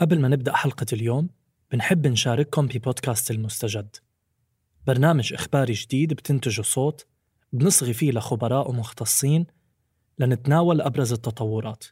قبل 0.00 0.20
ما 0.20 0.28
نبدأ 0.28 0.52
حلقة 0.52 0.86
اليوم 0.92 1.28
بنحب 1.72 2.06
نشارككم 2.06 2.66
ببودكاست 2.66 3.30
المستجد. 3.30 3.96
برنامج 4.86 5.32
إخباري 5.32 5.72
جديد 5.72 6.12
بتنتجه 6.12 6.62
صوت 6.62 7.06
بنصغي 7.52 7.92
فيه 7.92 8.12
لخبراء 8.12 8.70
ومختصين 8.70 9.46
لنتناول 10.18 10.80
أبرز 10.80 11.12
التطورات. 11.12 11.84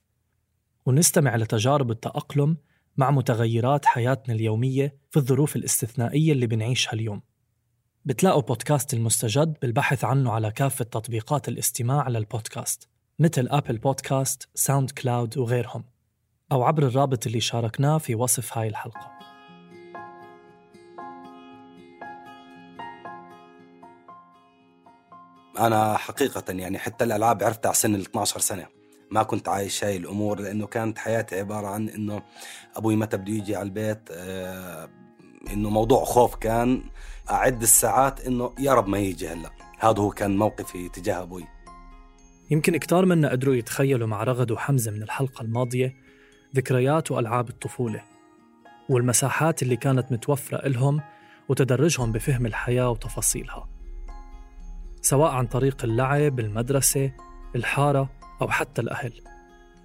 ونستمع 0.86 1.36
لتجارب 1.36 1.90
التأقلم 1.90 2.56
مع 2.96 3.10
متغيرات 3.10 3.86
حياتنا 3.86 4.34
اليومية 4.34 4.96
في 5.10 5.16
الظروف 5.16 5.56
الاستثنائية 5.56 6.32
اللي 6.32 6.46
بنعيشها 6.46 6.92
اليوم. 6.92 7.22
بتلاقوا 8.04 8.42
بودكاست 8.42 8.94
المستجد 8.94 9.56
بالبحث 9.62 10.04
عنه 10.04 10.32
على 10.32 10.50
كافة 10.50 10.84
تطبيقات 10.84 11.48
الاستماع 11.48 12.08
للبودكاست 12.08 12.88
مثل 13.18 13.48
Apple 13.50 13.78
Podcast، 13.78 14.48
SoundCloud 14.54 15.38
وغيرهم. 15.38 15.93
أو 16.52 16.62
عبر 16.62 16.82
الرابط 16.82 17.26
اللي 17.26 17.40
شاركناه 17.40 17.98
في 17.98 18.14
وصف 18.14 18.58
هاي 18.58 18.68
الحلقة. 18.68 19.10
أنا 25.58 25.96
حقيقة 25.96 26.52
يعني 26.52 26.78
حتى 26.78 27.04
الألعاب 27.04 27.42
عرفتها 27.42 27.68
على 27.68 27.76
سن 27.76 27.94
ال 27.94 28.00
12 28.00 28.40
سنة. 28.40 28.66
ما 29.10 29.22
كنت 29.22 29.48
عايش 29.48 29.84
هاي 29.84 29.96
الأمور 29.96 30.40
لأنه 30.40 30.66
كانت 30.66 30.98
حياتي 30.98 31.38
عبارة 31.38 31.66
عن 31.66 31.88
إنه 31.88 32.22
أبوي 32.76 32.96
متى 32.96 33.16
بده 33.16 33.32
يجي 33.32 33.56
على 33.56 33.66
البيت 33.66 34.08
آه 34.10 34.88
إنه 35.52 35.70
موضوع 35.70 36.04
خوف 36.04 36.34
كان 36.34 36.84
أعد 37.30 37.62
الساعات 37.62 38.26
إنه 38.26 38.54
يا 38.58 38.74
رب 38.74 38.88
ما 38.88 38.98
يجي 38.98 39.28
هلأ. 39.28 39.50
هذا 39.78 40.02
هو 40.02 40.10
كان 40.10 40.36
موقفي 40.36 40.88
تجاه 40.88 41.22
أبوي. 41.22 41.44
يمكن 42.50 42.76
كتار 42.76 43.04
منا 43.06 43.30
قدروا 43.30 43.54
يتخيلوا 43.54 44.06
مع 44.08 44.24
رغد 44.24 44.50
وحمزة 44.50 44.90
من 44.90 45.02
الحلقة 45.02 45.42
الماضية 45.42 46.03
ذكريات 46.54 47.10
وألعاب 47.10 47.48
الطفولة 47.48 48.02
والمساحات 48.88 49.62
اللي 49.62 49.76
كانت 49.76 50.12
متوفرة 50.12 50.66
إلهم 50.66 51.00
وتدرجهم 51.48 52.12
بفهم 52.12 52.46
الحياة 52.46 52.90
وتفاصيلها 52.90 53.68
سواء 55.02 55.30
عن 55.30 55.46
طريق 55.46 55.84
اللعب، 55.84 56.40
المدرسة، 56.40 57.12
الحارة 57.56 58.10
أو 58.42 58.48
حتى 58.48 58.82
الأهل. 58.82 59.12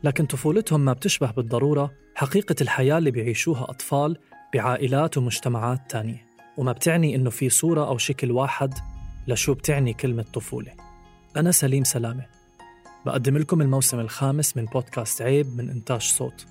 لكن 0.03 0.25
طفولتهم 0.25 0.85
ما 0.85 0.93
بتشبه 0.93 1.31
بالضرورة 1.31 1.91
حقيقة 2.15 2.55
الحياة 2.61 2.97
اللي 2.97 3.11
بيعيشوها 3.11 3.63
أطفال 3.63 4.17
بعائلات 4.53 5.17
ومجتمعات 5.17 5.91
تانية 5.91 6.25
وما 6.57 6.71
بتعني 6.71 7.15
إنه 7.15 7.29
في 7.29 7.49
صورة 7.49 7.87
أو 7.87 7.97
شكل 7.97 8.31
واحد 8.31 8.73
لشو 9.27 9.53
بتعني 9.53 9.93
كلمة 9.93 10.25
طفولة. 10.33 10.71
أنا 11.37 11.51
سليم 11.51 11.83
سلامة. 11.83 12.25
بقدم 13.05 13.37
لكم 13.37 13.61
الموسم 13.61 13.99
الخامس 13.99 14.57
من 14.57 14.65
بودكاست 14.65 15.21
عيب 15.21 15.47
من 15.57 15.69
إنتاج 15.69 16.01
صوت. 16.01 16.45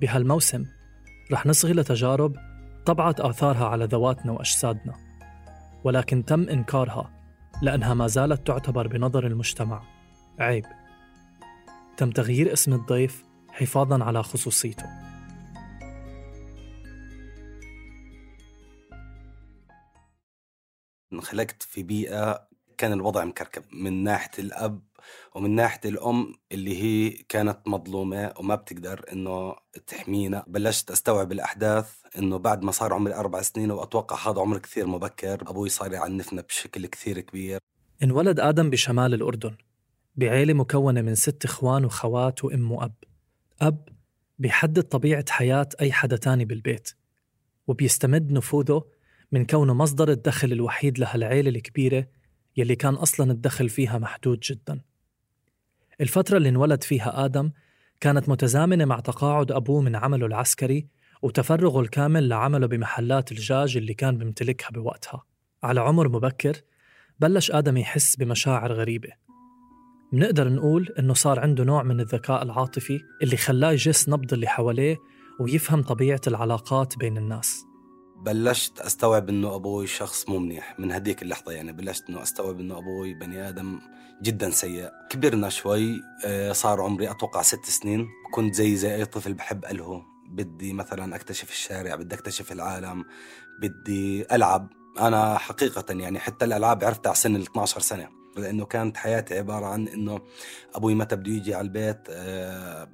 بهالموسم. 0.00 0.64
رح 1.32 1.46
نصغي 1.46 1.72
لتجارب 1.72 2.36
طبعت 2.86 3.20
آثارها 3.20 3.66
على 3.66 3.84
ذواتنا 3.84 4.32
وأجسادنا 4.32 4.94
ولكن 5.84 6.24
تم 6.24 6.48
إنكارها 6.48 7.10
لأنها 7.62 7.94
ما 7.94 8.06
زالت 8.06 8.46
تعتبر 8.46 8.86
بنظر 8.86 9.26
المجتمع. 9.26 9.82
عيب. 10.38 10.64
تم 11.96 12.10
تغيير 12.10 12.52
اسم 12.52 12.72
الضيف 12.72 13.24
حفاظا 13.48 14.04
على 14.04 14.22
خصوصيته. 14.22 14.86
انخلقت 21.12 21.62
في 21.62 21.82
بيئة 21.82 22.48
كان 22.78 22.92
الوضع 22.92 23.24
مكركب. 23.24 23.62
من 23.72 24.04
ناحية 24.04 24.30
الأب 24.38 24.82
ومن 25.34 25.50
ناحية 25.50 25.80
الأم 25.84 26.34
اللي 26.52 26.82
هي 26.82 27.10
كانت 27.10 27.58
مظلومة 27.66 28.32
وما 28.38 28.54
بتقدر 28.54 29.04
إنه 29.12 29.54
تحمينا 29.86 30.44
بلشت 30.46 30.90
أستوعب 30.90 31.32
الأحداث 31.32 31.90
إنه 32.18 32.36
بعد 32.36 32.62
ما 32.62 32.72
صار 32.72 32.92
عمري 32.92 33.14
أربع 33.14 33.42
سنين 33.42 33.70
وأتوقع 33.70 34.30
هذا 34.30 34.40
عمر 34.40 34.58
كثير 34.58 34.86
مبكر 34.86 35.50
أبوي 35.50 35.68
صار 35.68 35.92
يعنفنا 35.92 36.42
بشكل 36.42 36.86
كثير 36.86 37.20
كبير. 37.20 37.58
انولد 38.02 38.40
آدم 38.40 38.70
بشمال 38.70 39.14
الأردن 39.14 39.56
بعيلة 40.16 40.54
مكونة 40.54 41.00
من 41.00 41.14
ست 41.14 41.44
إخوان 41.44 41.84
وخوات 41.84 42.44
وأم 42.44 42.72
وأب. 42.72 42.94
أب 43.60 43.88
بيحدد 44.38 44.82
طبيعة 44.82 45.24
حياة 45.30 45.68
أي 45.80 45.92
حدا 45.92 46.16
تاني 46.16 46.44
بالبيت 46.44 46.90
وبيستمد 47.66 48.32
نفوذه 48.32 48.84
من 49.32 49.46
كونه 49.46 49.74
مصدر 49.74 50.10
الدخل 50.10 50.52
الوحيد 50.52 50.98
لهالعيلة 50.98 51.48
الكبيرة 51.50 52.06
يلي 52.56 52.76
كان 52.76 52.94
أصلا 52.94 53.32
الدخل 53.32 53.68
فيها 53.68 53.98
محدود 53.98 54.40
جدا. 54.40 54.80
الفترة 56.00 56.36
اللي 56.36 56.48
انولد 56.48 56.82
فيها 56.82 57.24
آدم 57.24 57.50
كانت 58.00 58.28
متزامنة 58.28 58.84
مع 58.84 59.00
تقاعد 59.00 59.52
أبوه 59.52 59.80
من 59.80 59.96
عمله 59.96 60.26
العسكري 60.26 60.86
وتفرغه 61.22 61.80
الكامل 61.80 62.28
لعمله 62.28 62.66
بمحلات 62.66 63.32
الجاج 63.32 63.76
اللي 63.76 63.94
كان 63.94 64.18
بيمتلكها 64.18 64.70
بوقتها. 64.70 65.24
على 65.62 65.80
عمر 65.80 66.08
مبكر 66.08 66.56
بلش 67.20 67.50
آدم 67.50 67.76
يحس 67.76 68.16
بمشاعر 68.16 68.72
غريبة. 68.72 69.08
منقدر 70.12 70.48
نقول 70.48 70.88
إنه 70.98 71.14
صار 71.14 71.40
عنده 71.40 71.64
نوع 71.64 71.82
من 71.82 72.00
الذكاء 72.00 72.42
العاطفي 72.42 73.00
اللي 73.22 73.36
خلاه 73.36 73.72
يجس 73.72 74.08
نبض 74.08 74.32
اللي 74.32 74.46
حواليه 74.46 74.96
ويفهم 75.40 75.82
طبيعة 75.82 76.20
العلاقات 76.26 76.98
بين 76.98 77.16
الناس. 77.16 77.64
بلشت 78.16 78.80
أستوعب 78.80 79.28
إنه 79.28 79.54
أبوي 79.54 79.86
شخص 79.86 80.28
مو 80.28 80.38
منيح 80.38 80.78
من 80.78 80.92
هديك 80.92 81.22
اللحظة 81.22 81.52
يعني 81.52 81.72
بلشت 81.72 82.08
إنه 82.08 82.22
أستوعب 82.22 82.60
إنه 82.60 82.78
أبوي 82.78 83.14
بني 83.14 83.48
آدم 83.48 83.80
جدا 84.22 84.50
سيء. 84.50 84.90
كبرنا 85.10 85.48
شوي 85.48 86.00
آه، 86.24 86.52
صار 86.52 86.80
عمري 86.82 87.10
أتوقع 87.10 87.42
ست 87.42 87.64
سنين. 87.64 88.08
كنت 88.34 88.54
زي 88.54 88.76
زي 88.76 88.94
أي 88.94 89.04
طفل 89.04 89.34
بحب 89.34 89.64
ألهو. 89.64 90.02
بدي 90.30 90.72
مثلا 90.72 91.16
أكتشف 91.16 91.50
الشارع 91.50 91.94
بدي 91.94 92.14
أكتشف 92.14 92.52
العالم 92.52 93.04
بدي 93.60 94.34
ألعب. 94.34 94.68
أنا 95.00 95.38
حقيقة 95.38 95.84
يعني 95.90 96.18
حتى 96.18 96.44
الألعاب 96.44 96.84
عرفتها 96.84 97.10
على 97.10 97.16
سن 97.18 97.36
ال 97.36 97.42
12 97.42 97.80
سنة 97.80 98.08
لأنه 98.36 98.64
كانت 98.64 98.96
حياتي 98.96 99.38
عبارة 99.38 99.66
عن 99.66 99.88
إنه 99.88 100.20
أبوي 100.74 100.94
متى 100.94 101.16
بده 101.16 101.32
يجي 101.32 101.54
على 101.54 101.64
البيت 101.64 101.98
آه، 102.10 102.88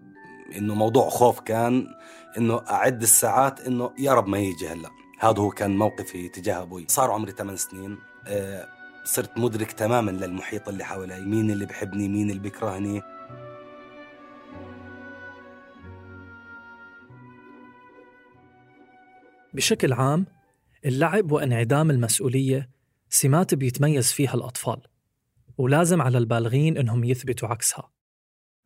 إنه 0.57 0.75
موضوع 0.75 1.09
خوف 1.09 1.41
كان 1.41 1.87
إنه 2.39 2.63
أعد 2.71 3.03
الساعات 3.03 3.61
إنه 3.61 3.91
يا 3.99 4.15
رب 4.15 4.29
ما 4.29 4.39
يجي 4.39 4.69
هلأ. 4.69 4.91
هذا 5.23 5.43
هو 5.43 5.51
كان 5.51 5.77
موقفي 5.77 6.29
تجاه 6.29 6.63
أبوي. 6.63 6.85
صار 6.89 7.11
عمري 7.11 7.33
8 7.33 7.57
سنين. 7.57 7.99
آه، 8.27 8.69
صرت 9.05 9.39
مدرك 9.39 9.73
تماما 9.73 10.11
للمحيط 10.11 10.69
اللي 10.69 10.85
حوالي. 10.85 11.21
مين 11.21 11.51
اللي 11.51 11.67
بحبني 11.67 12.09
مين 12.09 12.31
اللي 12.31 12.43
بيكرهني؟ 12.43 13.03
بشكل 19.55 19.93
عام 19.93 20.27
اللعب 20.85 21.33
وانعدام 21.33 21.91
المسؤولية 21.91 22.71
سمات 23.09 23.55
بيتميز 23.55 24.13
فيها 24.13 24.35
الأطفال 24.35 24.83
ولازم 25.59 26.03
على 26.03 26.19
البالغين 26.19 26.79
إنهم 26.79 27.05
يثبتوا 27.05 27.49
عكسها. 27.49 27.91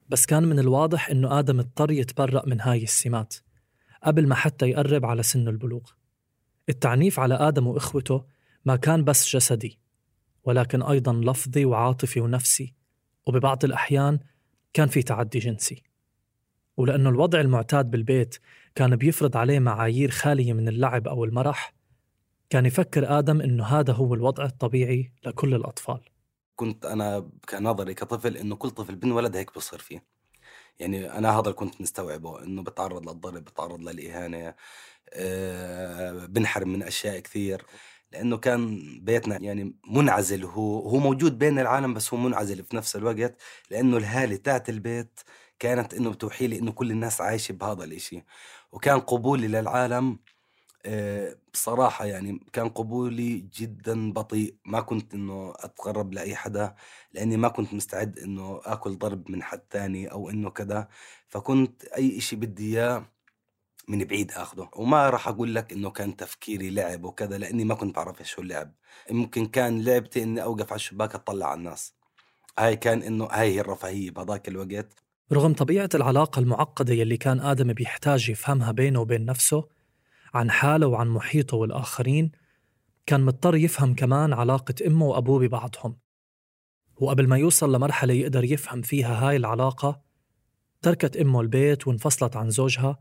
بس 0.09 0.27
كان 0.27 0.45
من 0.45 0.59
الواضح 0.59 1.09
إنه 1.11 1.39
آدم 1.39 1.61
اضطر 1.61 1.91
يتبرأ 1.91 2.43
من 2.47 2.61
هاي 2.61 2.83
السمات 2.83 3.35
قبل 4.05 4.29
ما 4.29 4.35
حتى 4.35 4.67
يقرب 4.67 5.05
على 5.05 5.23
سن 5.23 5.49
البلوغ. 5.49 5.83
التعنيف 6.69 7.21
على 7.21 7.35
آدم 7.35 7.67
وإخوته 7.67 8.25
ما 8.65 8.77
كان 8.77 9.05
بس 9.05 9.37
جسدي 9.37 9.79
ولكن 10.45 10.83
أيضا 10.83 11.13
لفظي 11.13 11.65
وعاطفي 11.65 12.21
ونفسي 12.21 12.75
وببعض 13.27 13.65
الأحيان 13.65 14.19
كان 14.73 14.89
في 14.89 15.03
تعدي 15.03 15.39
جنسي. 15.39 15.83
ولأنه 16.77 17.11
الوضع 17.11 17.41
المعتاد 17.41 17.91
بالبيت 17.91 18.39
كان 18.75 18.97
بيفرض 18.97 19.37
عليه 19.37 19.59
معايير 19.59 20.11
خالية 20.11 20.53
من 20.53 20.69
اللعب 20.69 21.09
أو 21.09 21.25
المرح 21.25 21.75
كان 22.51 22.67
يفكر 22.67 23.19
آدم 23.19 23.41
إنه 23.41 23.65
هذا 23.65 23.93
هو 23.93 24.15
الوضع 24.15 24.45
الطبيعي 24.45 25.13
لكل 25.27 25.55
الأطفال. 25.55 26.01
كنت 26.57 26.87
أنا 26.87 27.31
كنظري 27.49 27.95
كطفل 27.95 28.37
إنه 28.37 28.57
كل 28.57 28.71
طفل 28.71 28.97
بن 28.97 29.13
ولد 29.13 29.37
هيك 29.37 29.55
بصير 29.55 29.79
فيه. 29.79 30.16
يعني 30.79 31.13
أنا 31.19 31.39
هذا 31.41 31.51
كنت 31.53 31.81
مستوعبه 31.81 32.43
إنه 32.45 32.63
بتعرض 32.63 33.09
للضرب 33.09 33.45
بتعرض 33.45 33.81
للإهانة 33.81 34.55
آه، 35.15 36.27
بنحرم 36.27 36.69
من 36.69 36.83
أشياء 36.83 37.19
كثير 37.21 37.67
لأنه 38.13 38.37
كان 38.37 38.81
بيتنا 39.05 39.37
يعني 39.43 39.77
منعزل 39.91 40.45
هو 40.45 40.81
هو 40.89 40.97
موجود 40.99 41.39
بين 41.39 41.59
العالم 41.59 41.95
بس 41.95 42.15
هو 42.15 42.21
منعزل 42.21 42.65
في 42.65 42.77
نفس 42.77 42.97
الوقت 42.97 43.37
لأنه 43.71 43.97
الهالة 43.97 44.37
تاعت 44.37 44.69
البيت 44.69 45.21
كانت 45.59 45.95
إنه 45.95 46.11
بتوحي 46.11 46.47
لي 46.47 46.59
إنه 46.59 46.73
كل 46.73 46.91
الناس 46.91 47.21
عايشة 47.21 47.53
بهذا 47.53 47.85
الإشي. 47.85 48.25
وكان 48.73 49.01
قبولي 49.01 49.49
للعالم 49.49 50.19
بصراحة 51.53 52.05
يعني 52.05 52.47
كان 52.53 52.69
قبولي 52.69 53.39
جدا 53.55 54.13
بطيء. 54.13 54.55
ما 54.65 54.81
كنت 54.81 55.15
إنه 55.15 55.53
اتقرب 55.57 56.13
لأي 56.13 56.37
حدا 56.37 56.75
لأني 57.13 57.37
ما 57.37 57.49
كنت 57.49 57.75
مستعد 57.75 58.19
إنه 58.19 58.61
آكل 58.65 58.99
ضرب 58.99 59.31
من 59.31 59.43
حد 59.43 59.59
تاني 59.59 60.07
أو 60.07 60.31
إنه 60.31 60.51
كذا. 60.51 60.89
فكنت 61.29 61.85
أي 61.85 62.19
إشي 62.19 62.37
بدي 62.37 62.79
إياه 62.79 63.07
من 63.89 64.05
بعيد 64.05 64.33
اخذه 64.33 64.69
وما 64.77 65.11
راح 65.11 65.29
أقول 65.29 65.55
لك 65.55 65.73
إنه 65.73 65.91
كان 65.91 66.17
تفكيري 66.17 66.71
لعب 66.71 67.05
وكذا 67.05 67.39
لأني 67.39 67.65
ما 67.65 67.75
كنت 67.75 67.97
بعرف 67.97 68.21
إيش 68.21 68.39
هو 68.39 68.43
اللعب. 68.43 68.73
يمكن 69.11 69.47
كان 69.47 69.83
لعبتي 69.83 70.23
إني 70.23 70.43
أوقف 70.43 70.73
على 70.73 70.77
الشباك 70.77 71.15
أطلع 71.15 71.47
على 71.47 71.59
الناس. 71.59 71.95
هاي 72.59 72.77
كان 72.77 73.03
إنه 73.03 73.25
هاي 73.25 73.55
هي 73.55 73.61
الرفاهية 73.61 74.11
بهذاك 74.11 74.49
الوقت. 74.49 74.93
رغم 75.33 75.55
طبيعة 75.55 75.89
العلاقة 75.95 76.41
المعقدة 76.41 76.95
يلي 76.95 77.17
كان 77.17 77.41
آدم 77.41 77.73
بيحتاج 77.73 78.29
يفهمها 78.29 78.73
بينه 78.73 79.01
وبين 79.01 79.25
نفسه 79.25 79.69
عن 80.35 80.51
حاله 80.51 80.87
وعن 80.87 81.09
محيطه 81.09 81.57
والآخرين 81.57 82.33
كان 83.07 83.25
مضطر 83.25 83.55
يفهم 83.55 83.95
كمان 83.95 84.33
علاقة 84.33 84.75
أمه 84.87 85.07
وأبوه 85.07 85.41
ببعضهم. 85.41 85.99
وقبل 86.97 87.29
ما 87.29 87.39
يوصل 87.39 87.75
لمرحلة 87.75 88.15
يقدر 88.15 88.45
يفهم 88.45 88.83
فيها 88.83 89.29
هاي 89.29 89.37
العلاقة 89.37 90.03
تركت 90.83 91.17
أمه 91.17 91.41
البيت 91.41 91.89
وانفصلت 91.89 92.37
عن 92.37 92.51
زوجها 92.51 92.99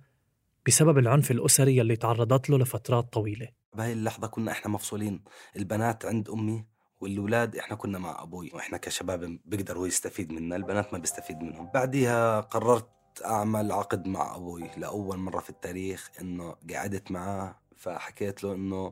بسبب 0.67 0.97
العنف 0.97 1.31
الأسري 1.31 1.81
اللي 1.81 1.95
تعرضت 1.95 2.49
له 2.49 2.57
لفترات 2.57 3.13
طويلة. 3.13 3.47
بهاي 3.75 3.93
اللحظة 3.93 4.27
كنا 4.27 4.51
إحنا 4.51 4.71
مفصولين 4.71 5.23
البنات 5.55 6.05
عند 6.05 6.29
أمي 6.29 6.65
والولاد 7.01 7.55
إحنا 7.55 7.75
كنا 7.75 7.99
مع 7.99 8.23
أبوي 8.23 8.51
وإحنا 8.53 8.77
كشباب 8.77 9.39
بيقدر 9.45 9.77
هو 9.77 9.85
يستفيد 9.85 10.31
منا 10.31 10.55
البنات 10.55 10.93
ما 10.93 10.99
بيستفيد 10.99 11.37
منهم. 11.37 11.69
بعديها 11.73 12.39
قررت 12.41 12.94
أعمل 13.21 13.71
عقد 13.71 14.07
مع 14.07 14.35
أبوي 14.35 14.71
لأول 14.77 15.17
مرة 15.17 15.39
في 15.39 15.49
التاريخ 15.49 16.11
إنه 16.21 16.55
قعدت 16.73 17.11
معاه 17.11 17.55
فحكيت 17.75 18.43
له 18.43 18.53
إنه 18.53 18.91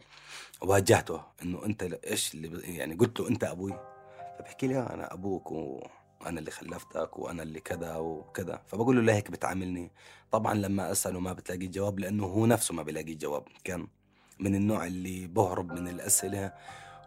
واجهته 0.61 1.21
إنه 1.43 1.65
أنت 1.65 1.83
إيش 1.83 2.33
اللي 2.33 2.75
يعني 2.75 2.95
قلت 2.95 3.19
له 3.19 3.29
أنت 3.29 3.43
أبوي؟ 3.43 3.79
فبحكي 4.39 4.67
لي 4.67 4.79
أنا 4.79 5.13
أبوك 5.13 5.51
و 5.51 5.87
وأنا 6.21 6.39
اللي 6.39 6.51
خلفتك 6.51 7.19
وأنا 7.19 7.43
اللي 7.43 7.59
كذا 7.59 7.95
وكذا. 7.95 8.61
فبقول 8.67 8.95
له 8.95 9.01
ليه 9.01 9.13
هيك 9.13 9.31
بتعاملني؟ 9.31 9.91
طبعا 10.31 10.53
لما 10.53 10.91
أسأله 10.91 11.19
ما 11.19 11.33
بتلاقي 11.33 11.67
جواب 11.67 11.99
لأنه 11.99 12.25
هو 12.25 12.45
نفسه 12.45 12.73
ما 12.73 12.83
بيلاقي 12.83 13.15
جواب. 13.15 13.43
كان 13.63 13.87
من 14.39 14.55
النوع 14.55 14.85
اللي 14.85 15.27
بهرب 15.27 15.71
من 15.71 15.87
الأسئلة 15.87 16.53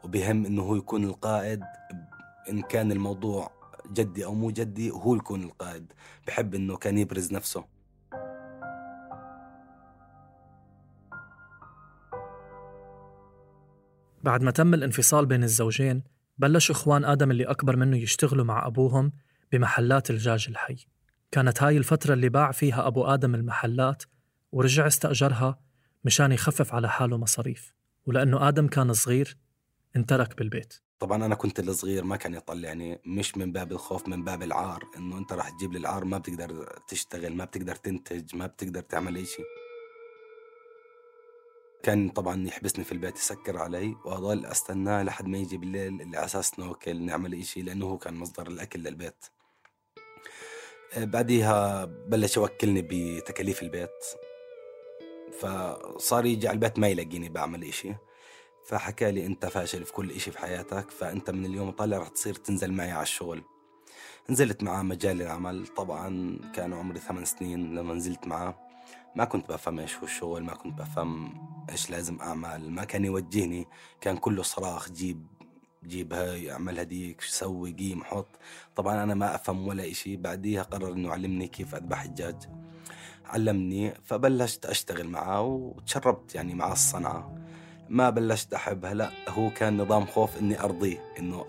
وبهم 0.05 0.47
إنه 0.47 0.63
هو 0.63 0.77
يكون 0.77 1.05
القائد 1.05 1.63
إن 2.51 2.63
كان 2.63 2.93
الموضوع 2.93 3.51
جدي 3.93 4.25
أو 4.25 4.35
مو 4.35 4.51
جدي 4.51 4.91
هو 4.91 5.15
يكون 5.15 5.43
القائد. 5.43 5.93
بحب 6.27 6.55
إنه 6.55 6.77
كان 6.77 6.99
يبرز 6.99 7.33
نفسه. 7.33 7.65
بعد 14.23 14.43
ما 14.43 14.51
تم 14.51 14.75
الانفصال 14.75 15.27
بين 15.27 15.43
الزوجين 15.43 16.03
بلش 16.39 16.71
إخوان 16.71 17.05
آدم 17.05 17.31
اللي 17.31 17.45
أكبر 17.45 17.77
منه 17.77 17.97
يشتغلوا 17.97 18.45
مع 18.45 18.67
أبوهم 18.67 19.13
بمحلات 19.53 20.11
الدجاج 20.11 20.47
الحي. 20.49 20.87
كانت 21.31 21.63
هاي 21.63 21.77
الفترة 21.77 22.15
اللي 22.15 22.29
باع 22.29 22.53
فيها 22.53 22.87
أبو 22.87 23.05
آدم 23.05 23.35
المحلات 23.35 24.03
ورجع 24.53 24.87
استأجرها 24.87 25.59
مشان 26.05 26.33
يخفف 26.33 26.75
على 26.75 26.89
حاله 26.89 27.17
مصاريف. 27.17 27.73
ولأنه 28.07 28.49
آدم 28.49 28.67
كان 28.67 28.93
صغير 28.93 29.37
انترك 29.97 30.37
بالبيت. 30.37 30.86
طبعا 30.99 31.27
أنا 31.27 31.35
كنت 31.35 31.61
الصغير 31.61 32.05
ما 32.05 32.17
كان 32.17 32.35
يطلعني 32.35 33.01
مش 33.07 33.37
من 33.37 33.53
باب 33.53 33.73
الخوف 33.73 34.09
من 34.09 34.25
باب 34.25 34.43
العار 34.43 34.85
إنه 34.97 35.19
أنت 35.19 35.33
راح 35.33 35.51
تجيب 35.51 35.73
لي 35.73 35.79
العار 35.79 36.05
ما 36.05 36.19
بتقدر 36.19 36.79
تشتغل 36.89 37.35
ما 37.37 37.45
بتقدر 37.45 37.75
تنتج 37.75 38.37
ما 38.37 38.47
بتقدر 38.47 38.81
تعمل 38.81 39.17
أي 39.17 39.25
شيء. 39.25 39.45
كان 41.83 42.09
طبعا 42.09 42.47
يحبسني 42.47 42.85
في 42.85 42.93
البيت 42.93 43.17
يسكر 43.17 43.59
علي 43.59 43.97
واضل 44.05 44.47
أستناه 44.47 45.03
لحد 45.03 45.27
ما 45.27 45.39
يجي 45.39 45.57
بالليل 45.57 46.03
اللي 46.03 46.17
على 46.17 46.27
أساس 46.27 46.59
ناكل 46.59 47.03
نعمل 47.03 47.35
اشي 47.35 47.63
لأنه 47.63 47.87
هو 47.87 47.99
كان 47.99 48.15
مصدر 48.15 48.47
الأكل 48.47 48.81
للبيت. 48.81 49.25
آه، 50.95 51.05
بعديها 51.05 51.85
بلش 51.85 52.37
يوكلني 52.37 52.83
بتكاليف 52.91 53.63
البيت. 53.63 54.05
فصار 55.41 56.27
يجي 56.27 56.49
على 56.49 56.55
البيت 56.55 56.79
ما 56.79 56.89
يلاقيني 56.89 57.29
بعمل 57.29 57.65
اشي 57.65 57.95
فحكى 58.67 59.11
لي 59.11 59.27
أنت 59.27 59.47
فاشل 59.47 59.85
في 59.85 59.93
كل 59.93 60.11
إشي 60.11 60.31
في 60.31 60.39
حياتك 60.39 60.91
فأنت 60.91 61.31
من 61.31 61.47
اليوم 61.47 61.71
طالع 61.71 61.99
رح 61.99 62.09
تصير 62.09 62.35
تنزل 62.35 62.73
معي 62.73 62.91
على 62.91 63.03
الشغل. 63.03 63.43
نزلت 64.31 64.63
معاه 64.63 64.83
مجال 64.83 65.23
العمل 65.23 65.67
طبعا 65.67 66.39
كان 66.55 66.73
عمري 66.73 67.01
ثمان 67.01 67.25
سنين 67.25 67.75
لما 67.75 67.95
نزلت 67.95 68.27
معاه. 68.27 68.55
ما 69.17 69.25
كنت 69.25 69.49
بفهم 69.49 69.79
إيش 69.79 69.97
هو 69.97 70.05
الشغل 70.05 70.45
ما 70.45 70.55
كنت 70.55 70.79
بفهم 70.79 71.35
إيش 71.71 71.91
لازم 71.91 72.21
أعمل 72.21 72.71
ما 72.71 72.85
كان 72.85 73.05
يوجهني 73.05 73.67
كان 74.01 74.17
كله 74.17 74.43
صراخ 74.43 74.91
جيب 74.93 75.27
جيب 75.85 76.13
هاي 76.13 76.53
أعمل 76.53 76.79
هديك 76.79 77.21
سوي 77.21 77.73
قيم 77.73 78.05
حط 78.05 78.29
طبعا 78.77 79.03
أنا 79.03 79.15
ما 79.15 79.35
أفهم 79.35 79.69
ولا 79.69 79.91
إشي 79.91 80.17
بعديها 80.17 80.63
قرر 80.63 80.93
إنه 80.93 81.09
يعلمني 81.09 81.49
كيف 81.49 81.75
أذبح 81.75 82.03
الدجاج. 82.03 82.37
علمني 83.27 83.95
فبلشت 84.05 84.67
أشتغل 84.67 85.09
معاه 85.09 85.43
وتشربت 85.43 86.35
يعني 86.35 86.55
مع 86.55 86.73
الصنعة. 86.73 87.35
ما 87.89 88.11
بلشت 88.11 88.55
احبها 88.55 88.95
لا 88.95 89.11
هو 89.29 89.51
كان 89.51 89.77
نظام 89.77 90.07
خوف 90.07 90.39
إني 90.39 90.61
أرضيه 90.61 91.15
إنه 91.19 91.45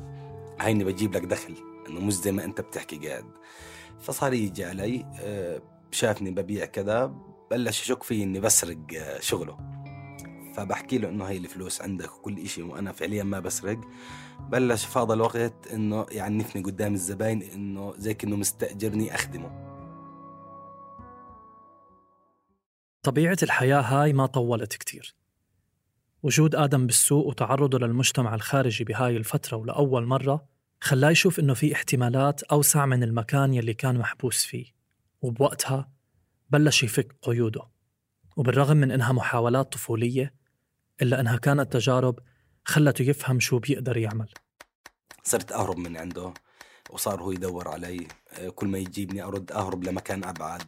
هيني 0.60 0.84
بجيب 0.84 1.16
لك 1.16 1.26
دخل 1.26 1.56
إنه 1.90 2.00
مش 2.00 2.14
زي 2.14 2.32
ما 2.32 2.44
أنت 2.44 2.62
بتحكي 2.62 3.08
قاعد. 3.08 3.26
فصار 4.00 4.34
يجي 4.34 4.66
علي 4.66 5.06
آه، 5.20 5.62
شافني 5.92 6.32
ببيع 6.32 6.66
كذا 6.66 7.16
بلش 7.52 7.82
يشك 7.82 8.04
فيي 8.04 8.24
إني 8.24 8.40
بسرق 8.40 8.78
شغله. 9.20 9.58
فبحكي 10.54 10.98
له 10.98 11.10
إنه 11.10 11.26
هي 11.26 11.38
الفلوس 11.38 11.82
عندك 11.82 12.16
وكل 12.16 12.40
إشي 12.40 12.62
وأنا 12.62 12.92
فعليا 12.92 13.24
ما 13.24 13.40
بسرق. 13.40 13.80
بلش 14.40 14.86
في 14.86 15.00
هذا 15.00 15.14
الوقت 15.14 15.68
إنه 15.74 16.06
يعنفني 16.12 16.64
قدام 16.64 16.94
الزباين 16.94 17.42
إنه 17.42 17.94
زي 17.98 18.14
كأنه 18.14 18.36
مستأجرني 18.36 19.16
أخدمه. 19.16 19.68
طبيعة 23.04 23.38
الحياة 23.44 23.82
هاي 23.82 24.14
ما 24.14 24.26
طولت 24.26 24.74
كتير. 24.74 25.16
وجود 26.24 26.56
آدم 26.56 26.86
بالسوق 26.86 27.26
وتعرضه 27.28 27.80
للمجتمع 27.80 28.36
الخارجي 28.36 28.84
بهاي 28.84 29.18
الفترة 29.18 29.58
ولأول 29.58 30.06
مرة 30.06 30.46
خلاه 30.82 31.10
يشوف 31.10 31.40
إنه 31.40 31.54
في 31.54 31.74
احتمالات 31.74 32.44
أوسع 32.44 32.86
من 32.86 33.04
المكان 33.04 33.54
يلي 33.54 33.74
كان 33.74 33.98
محبوس 33.98 34.46
فيه 34.46 34.66
وبوقتها 35.22 35.90
بلش 36.50 36.84
يفك 36.84 37.16
قيوده. 37.22 37.62
وبالرغم 38.38 38.78
من 38.78 38.92
إنها 38.92 39.12
محاولات 39.12 39.74
طفولية 39.74 40.34
إلا 41.02 41.20
إنها 41.20 41.38
كانت 41.38 41.74
تجارب 41.74 42.20
خلته 42.66 43.04
يفهم 43.04 43.40
شو 43.40 43.60
بيقدر 43.60 43.98
يعمل. 43.98 44.30
صرت 45.24 45.52
أهرب 45.52 45.78
من 45.78 45.98
عنده 45.98 46.34
وصار 46.90 47.22
هو 47.22 47.32
يدور 47.32 47.68
علي 47.68 48.08
كل 48.56 48.68
ما 48.68 48.78
يجيبني 48.78 49.24
أرد 49.24 49.52
أهرب 49.52 49.84
لمكان 49.84 50.24
أبعد. 50.24 50.64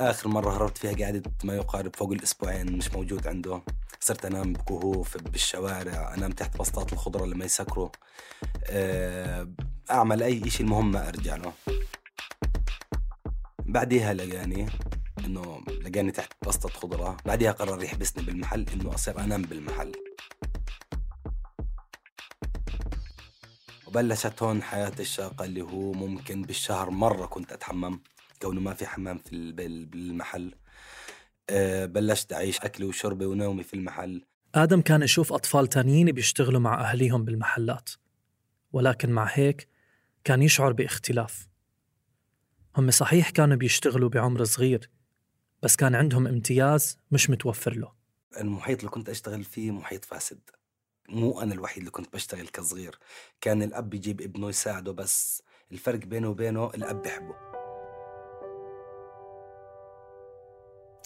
آخر 0.00 0.28
مرة 0.28 0.56
هربت 0.56 0.78
فيها 0.78 1.04
قعدت 1.04 1.44
ما 1.44 1.54
يقارب 1.56 1.96
فوق 1.96 2.12
الأسبوعين 2.12 2.76
مش 2.76 2.90
موجود 2.92 3.26
عنده. 3.26 3.62
صرت 4.00 4.24
أنام 4.24 4.52
بكهوف 4.52 5.16
بالشوارع 5.16 6.14
أنام 6.14 6.30
تحت 6.30 6.56
بسطات 6.56 6.92
الخضرة 6.92 7.26
لما 7.26 7.44
يسكروا. 7.44 7.88
آه، 8.64 9.48
أعمل 9.90 10.22
أي 10.22 10.46
إشي 10.46 10.62
المهم 10.62 10.90
ما 10.90 11.08
أرجع 11.08 11.36
له. 11.36 11.52
بعديها 13.58 14.14
لقاني 14.14 14.66
إنه 15.18 15.60
لقاني 15.68 16.10
تحت 16.12 16.32
بسطة 16.46 16.68
خضرة. 16.68 17.16
بعديها 17.26 17.52
قرر 17.52 17.82
يحبسني 17.84 18.24
بالمحل 18.24 18.66
إنه 18.72 18.94
أصير 18.94 19.20
أنام 19.20 19.42
بالمحل. 19.42 19.92
وبلشت 23.86 24.42
هون 24.42 24.62
حياتي 24.62 25.02
الشاقة 25.02 25.44
اللي 25.44 25.62
هو 25.62 25.92
ممكن 25.92 26.42
بالشهر 26.42 26.90
مرة 26.90 27.26
كنت 27.26 27.52
أتحمم. 27.52 28.00
كونه 28.42 28.60
ما 28.60 28.74
في 28.74 28.86
حمام 28.86 29.18
في 29.18 29.52
بالمحل. 29.86 30.54
أه 31.50 31.86
بلشت 31.86 32.32
أعيش 32.32 32.60
أكلي 32.60 32.86
وشربي 32.86 33.26
ونومي 33.26 33.62
في 33.62 33.74
المحل. 33.74 34.24
آدم 34.54 34.80
كان 34.80 35.02
يشوف 35.02 35.32
أطفال 35.32 35.66
تانيين 35.66 36.12
بيشتغلوا 36.12 36.60
مع 36.60 36.80
أهليهم 36.80 37.24
بالمحلات 37.24 37.90
ولكن 38.72 39.10
مع 39.10 39.28
هيك 39.32 39.68
كان 40.24 40.42
يشعر 40.42 40.72
باختلاف. 40.72 41.48
هم 42.76 42.90
صحيح 42.90 43.30
كانوا 43.30 43.56
بيشتغلوا 43.56 44.08
بعمر 44.08 44.44
صغير 44.44 44.90
بس 45.62 45.76
كان 45.76 45.94
عندهم 45.94 46.26
امتياز 46.26 46.98
مش 47.10 47.30
متوفر 47.30 47.74
له. 47.74 47.92
المحيط 48.40 48.78
اللي 48.78 48.90
كنت 48.90 49.08
أشتغل 49.08 49.44
فيه 49.44 49.70
محيط 49.70 50.04
فاسد. 50.04 50.40
مو 51.08 51.40
أنا 51.40 51.54
الوحيد 51.54 51.78
اللي 51.78 51.90
كنت 51.90 52.12
بشتغل 52.12 52.48
كصغير. 52.48 52.98
كان 53.40 53.62
الأب 53.62 53.90
بيجيب 53.90 54.20
ابنه 54.20 54.48
يساعده 54.48 54.92
بس 54.92 55.42
الفرق 55.72 55.98
بينه 55.98 56.28
وبينه 56.28 56.70
الأب 56.74 57.02
بحبه 57.02 57.49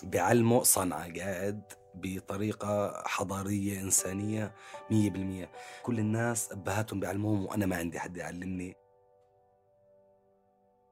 بيعلمه 0.03 0.63
صنعة 0.63 1.19
قاعد 1.19 1.63
بطريقة 1.95 3.03
حضارية 3.07 3.81
إنسانية 3.81 4.55
مية 4.91 5.11
بالمية. 5.11 5.51
كل 5.83 5.99
الناس 5.99 6.53
أبهاتهم 6.53 7.01
بيعلموهم 7.01 7.47
وأنا 7.47 7.67
ما 7.67 7.77
عندي 7.77 8.01
حد 8.01 8.17
يعلمني. 8.17 8.77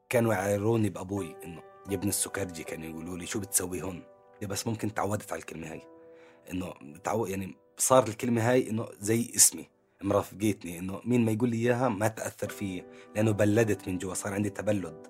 كانوا 0.09 0.35
يعايروني 0.35 0.89
بأبوي 0.89 1.37
إنه 1.45 1.63
يا 1.91 1.95
ابن 1.95 2.09
السكرجي 2.09 2.65
كانوا 2.65 2.89
يقولوا 2.89 3.19
لي 3.19 3.27
شو 3.27 3.41
بتسوي 3.41 3.83
هون؟ 3.83 4.03
بس 4.43 4.67
ممكن 4.67 4.95
تعودت 4.95 5.33
على 5.33 5.41
الكلمة 5.41 5.73
هاي. 5.73 5.83
إنه 6.51 6.75
تعود 7.05 7.29
يعني 7.29 7.57
صار 7.79 8.09
الكلمة 8.09 8.51
هاي 8.51 8.71
إنه 8.71 8.89
زي 8.99 9.33
اسمي. 9.37 9.69
مرافقتني 10.03 10.79
إنه 10.79 11.01
مين 11.05 11.25
ما 11.25 11.33
يقول 11.33 11.49
لي 11.49 11.57
إياها 11.57 11.89
ما 11.89 12.09
تأثر 12.09 12.49
فيي 12.49 12.85
لأنه 13.17 13.31
بلدت 13.31 13.89
من 13.89 13.99
جوا 13.99 14.15
صار 14.15 14.35
عندي 14.35 14.51
تبلد. 14.51 15.07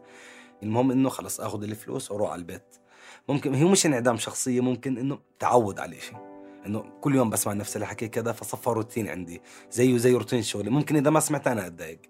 المهم 0.62 0.90
إنه 0.90 1.08
خلص 1.08 1.40
آخذ 1.40 1.62
الفلوس 1.62 2.10
وأروح 2.10 2.30
على 2.30 2.38
البيت. 2.38 2.81
ممكن 3.28 3.54
هي 3.54 3.64
مش 3.64 3.86
انعدام 3.86 4.16
شخصية 4.16 4.60
ممكن 4.60 4.98
إنه 4.98 5.18
تعود 5.38 5.78
على 5.78 6.00
شيء 6.00 6.32
إنه 6.66 6.84
كل 7.00 7.14
يوم 7.14 7.30
بسمع 7.30 7.52
نفس 7.52 7.76
الحكي 7.76 8.08
كذا 8.08 8.32
فصفى 8.32 8.70
روتين 8.70 9.08
عندي. 9.08 9.40
زيه 9.70 9.96
زي 9.96 10.14
روتين 10.14 10.42
شغلي. 10.42 10.70
ممكن 10.70 10.96
إذا 10.96 11.10
ما 11.10 11.20
سمعت 11.20 11.46
أنا 11.46 11.66
أتضايق. 11.66 12.00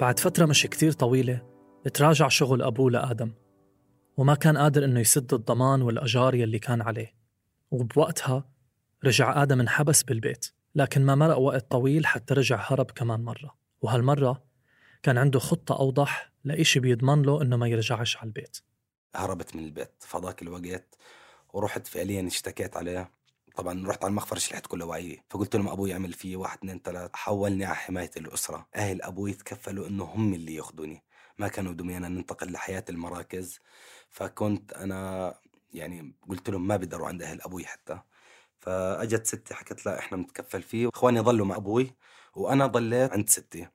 بعد 0.00 0.18
فترة 0.18 0.46
مش 0.46 0.62
كتير 0.66 0.92
طويلة 0.92 1.42
تراجع 1.94 2.28
شغل 2.28 2.62
أبوه 2.62 2.90
لآدم. 2.90 3.32
وما 4.16 4.34
كان 4.34 4.58
قادر 4.58 4.84
إنه 4.84 5.00
يسد 5.00 5.34
الضمان 5.34 5.82
والأجار 5.82 6.34
يلي 6.34 6.58
كان 6.58 6.82
عليه. 6.82 7.14
وبوقتها 7.70 8.44
رجع 9.04 9.42
آدم 9.42 9.60
انحبس 9.60 10.02
بالبيت 10.02 10.46
لكن 10.74 11.04
ما 11.04 11.14
مرق 11.14 11.38
وقت 11.38 11.70
طويل 11.70 12.06
حتى 12.06 12.34
رجع 12.34 12.60
هرب 12.60 12.90
كمان 12.90 13.24
مرة. 13.24 13.63
وهالمرة 13.84 14.42
كان 15.02 15.18
عنده 15.18 15.38
خطة 15.38 15.78
أوضح 15.78 16.32
لإشي 16.44 16.80
بيضمن 16.80 17.22
له 17.22 17.42
إنه 17.42 17.56
ما 17.56 17.68
يرجعش 17.68 18.16
على 18.16 18.26
البيت 18.26 18.58
هربت 19.16 19.56
من 19.56 19.64
البيت 19.64 19.92
فضاك 20.00 20.42
الوقت 20.42 20.98
ورحت 21.52 21.86
فعليا 21.86 22.26
اشتكيت 22.26 22.76
عليه. 22.76 23.10
طبعا 23.56 23.88
رحت 23.88 24.04
على 24.04 24.10
المخفر 24.10 24.38
شلحت 24.38 24.66
كل 24.66 24.82
وعي 24.82 25.22
فقلت 25.30 25.56
لهم 25.56 25.68
أبوي 25.68 25.92
عمل 25.94 26.12
في 26.12 26.36
واحد 26.36 26.58
اثنين 26.58 26.80
ثلاث 26.84 27.10
حولني 27.14 27.64
على 27.64 27.76
حماية 27.76 28.10
الأسرة. 28.16 28.66
أهل 28.76 29.02
أبوي 29.02 29.32
تكفلوا 29.32 29.88
إنه 29.88 30.04
هم 30.04 30.34
اللي 30.34 30.54
ياخذوني 30.54 31.04
ما 31.38 31.48
كانوا 31.48 31.72
بدهم 31.72 31.90
ايانا 31.90 32.08
ننتقل 32.08 32.52
لحياة 32.52 32.84
المراكز. 32.88 33.60
فكنت 34.10 34.72
أنا 34.72 35.34
يعني 35.72 36.14
قلت 36.28 36.50
لهم 36.50 36.66
ما 36.66 36.76
بيقدروا 36.76 37.08
عند 37.08 37.22
أهل 37.22 37.42
أبوي 37.42 37.64
حتى. 37.64 38.00
فأجت 38.60 39.26
ستي 39.26 39.54
حكت 39.54 39.86
لا 39.86 39.98
إحنا 39.98 40.16
بنتكفل 40.18 40.62
فيه. 40.62 40.88
إخواني 40.94 41.20
ضلوا 41.20 41.46
مع 41.46 41.56
أبوي. 41.56 41.94
وأنا 42.36 42.66
ضليت 42.66 43.12
عند 43.12 43.28
ستي. 43.28 43.68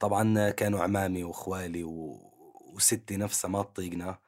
طبعا 0.00 0.50
كانوا 0.50 0.82
عمامي 0.82 1.24
وإخوالي 1.24 1.84
و... 1.84 2.20
وستي 2.74 3.16
نفسها 3.16 3.48
ما 3.48 3.62
تطيقنا 3.62 4.18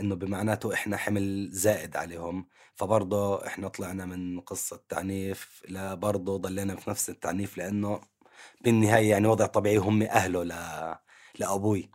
إنه 0.00 0.14
بمعناته 0.14 0.74
إحنا 0.74 0.96
حمل 0.96 1.48
زائد 1.52 1.96
عليهم. 1.96 2.48
فبرضه 2.74 3.46
إحنا 3.46 3.68
طلعنا 3.68 4.06
من 4.06 4.40
قصة 4.40 4.80
تعنيف 4.88 5.62
لبرضه 5.68 6.38
ضلينا 6.38 6.76
في 6.76 6.90
نفس 6.90 7.10
التعنيف 7.10 7.58
لأنه 7.58 8.00
بالنهاية 8.64 9.10
يعني 9.10 9.26
وضع 9.28 9.46
طبيعي 9.46 9.76
هم 9.76 10.02
أهله 10.02 10.44
ل... 10.44 10.54
لأبوي. 11.38 11.90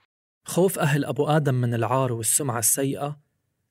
خوف 0.45 0.79
أهل 0.79 1.05
أبو 1.05 1.27
آدم 1.27 1.55
من 1.55 1.73
العار 1.73 2.13
والسمعة 2.13 2.59
السيئة 2.59 3.19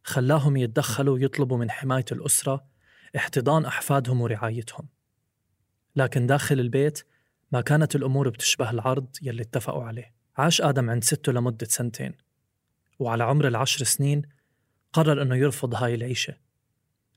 خلاهم 0.04 0.56
يتدخلوا 0.56 1.14
ويطلبوا 1.14 1.58
من 1.58 1.70
حماية 1.70 2.04
الأسرة 2.12 2.66
احتضان 3.16 3.64
أحفادهم 3.64 4.20
ورعايتهم. 4.20 4.88
لكن 5.96 6.26
داخل 6.26 6.60
البيت 6.60 7.04
ما 7.52 7.60
كانت 7.60 7.96
الأمور 7.96 8.28
بتشبه 8.28 8.70
العرض 8.70 9.06
يلي 9.22 9.42
اتفقوا 9.42 9.84
عليه. 9.84 10.14
عاش 10.36 10.60
آدم 10.60 10.90
عند 10.90 11.04
سته 11.04 11.32
لمدة 11.32 11.66
سنتين 11.66 12.14
وعلى 12.98 13.24
عمر 13.24 13.48
العشر 13.48 13.84
سنين 13.84 14.22
قرر 14.92 15.22
أنه 15.22 15.36
يرفض 15.36 15.74
هاي 15.74 15.94
العيشة 15.94 16.34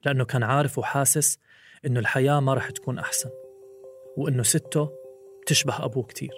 لأنه 0.05 0.25
كان 0.25 0.43
عارف 0.43 0.77
وحاسس 0.77 1.39
أنه 1.85 1.99
الحياة 1.99 2.39
ما 2.39 2.53
رح 2.53 2.69
تكون 2.69 2.99
أحسن 2.99 3.29
وأنه 4.17 4.43
سته 4.43 4.89
بتشبه 5.41 5.85
أبوه 5.85 6.03
كتير. 6.03 6.31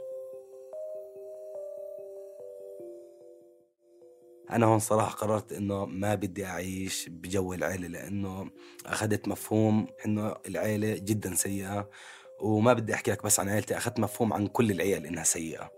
أنا 4.51 4.65
هون 4.65 4.79
صراحة 4.79 5.15
قررت 5.15 5.53
إنه 5.53 5.85
ما 5.85 6.15
بدي 6.15 6.45
أعيش 6.45 7.09
بجو 7.09 7.53
العيلة 7.53 7.87
لأنه 7.87 8.51
أخذت 8.85 9.27
مفهوم 9.27 9.87
إنه 10.05 10.35
العيلة 10.47 10.97
جدا 10.97 11.35
سيئة 11.35 11.89
وما 12.41 12.73
بدي 12.73 12.93
أحكي 12.93 13.11
لك 13.11 13.23
بس 13.23 13.39
عن 13.39 13.49
عيلتي 13.49 13.77
أخذت 13.77 13.99
مفهوم 13.99 14.33
عن 14.33 14.47
كل 14.47 14.71
العيال 14.71 15.05
إنها 15.05 15.23
سيئة. 15.23 15.71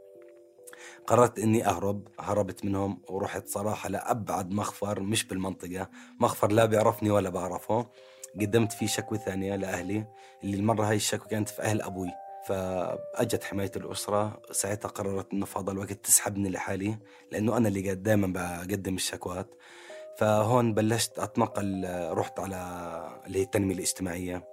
قررت 1.08 1.40
إني 1.40 1.66
أهرب 1.66 2.08
هربت 2.20 2.66
منهم 2.66 3.02
ورحت 3.10 3.48
صراحة 3.48 3.90
لأبعد 3.90 4.52
مخفر 4.52 5.00
مش 5.00 5.24
بالمنطقة 5.28 5.90
مخفر 6.20 6.52
لا 6.52 6.66
بيعرفني 6.66 7.12
ولا 7.12 7.30
بعرفه. 7.30 7.90
قدمت 8.42 8.72
فيه 8.72 8.88
شكوى 8.88 9.18
ثانية 9.18 9.56
لأهلي 9.56 10.06
اللي 10.44 10.58
المرة 10.58 10.86
هاي 10.86 10.96
الشكوى 10.96 11.28
كانت 11.28 11.50
في 11.50 11.62
أهل 11.62 11.82
أبوي. 11.82 12.10
فأجت 12.48 13.44
حماية 13.44 13.72
الأسرة 13.76 14.42
ساعتها 14.52 14.90
قررت 14.90 15.34
إنه 15.34 15.46
فاضل 15.46 15.74
الوقت 15.74 15.92
تسحبني 15.92 16.50
لحالي 16.50 16.98
لأنه 17.32 17.58
أنا 17.58 17.68
اللي 17.68 17.96
دائما 17.96 18.28
بقدم 18.28 18.96
الشكوات. 18.96 19.56
فهون 20.18 20.74
بلشت 20.74 21.20
أتنقل 21.20 21.86
رحت 22.12 22.40
على 22.40 22.56
اللي 23.28 23.40
هي 23.40 23.44
التنمية 23.44 23.76
الاجتماعية. 23.76 24.51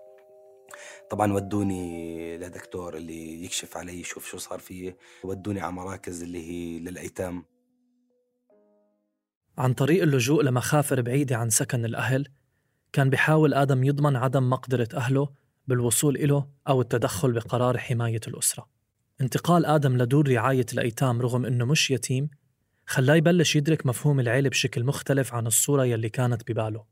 طبعا 1.10 1.32
ودوني 1.32 2.38
لدكتور 2.38 2.96
اللي 2.96 3.44
يكشف 3.44 3.76
علي 3.76 4.00
يشوف 4.00 4.26
شو 4.26 4.38
صار 4.38 4.58
فيه. 4.58 4.96
ودوني 5.24 5.60
على 5.60 5.72
مراكز 5.72 6.22
اللي 6.22 6.46
هي 6.50 6.78
للأيتام. 6.78 7.44
عن 9.58 9.74
طريق 9.74 10.02
اللجوء 10.02 10.42
لمخافر 10.42 11.00
بعيدة 11.00 11.36
عن 11.36 11.50
سكن 11.50 11.84
الأهل 11.84 12.28
كان 12.92 13.10
بحاول 13.10 13.54
آدم 13.54 13.84
يضمن 13.84 14.16
عدم 14.16 14.50
مقدرة 14.50 14.88
أهله 14.94 15.28
بالوصول 15.66 16.16
إله 16.16 16.48
أو 16.68 16.80
التدخل 16.80 17.32
بقرار 17.32 17.78
حماية 17.78 18.20
الأسرة. 18.28 18.68
انتقال 19.20 19.66
آدم 19.66 19.96
لدور 19.96 20.28
رعاية 20.28 20.66
الأيتام 20.72 21.20
رغم 21.22 21.46
أنه 21.46 21.64
مش 21.64 21.90
يتيم 21.90 22.30
خلاه 22.86 23.14
يبلش 23.14 23.56
يدرك 23.56 23.86
مفهوم 23.86 24.20
العيلة 24.20 24.48
بشكل 24.48 24.84
مختلف 24.84 25.34
عن 25.34 25.46
الصورة 25.46 25.84
يلي 25.84 26.08
كانت 26.08 26.50
بباله. 26.50 26.84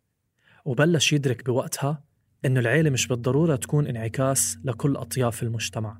وبلش 0.64 1.12
يدرك 1.12 1.44
بوقتها 1.44 2.04
أنه 2.44 2.60
العيلة 2.60 2.90
مش 2.90 3.08
بالضرورة 3.08 3.56
تكون 3.56 3.86
انعكاس 3.86 4.58
لكل 4.64 4.96
أطياف 4.96 5.42
المجتمع. 5.42 5.98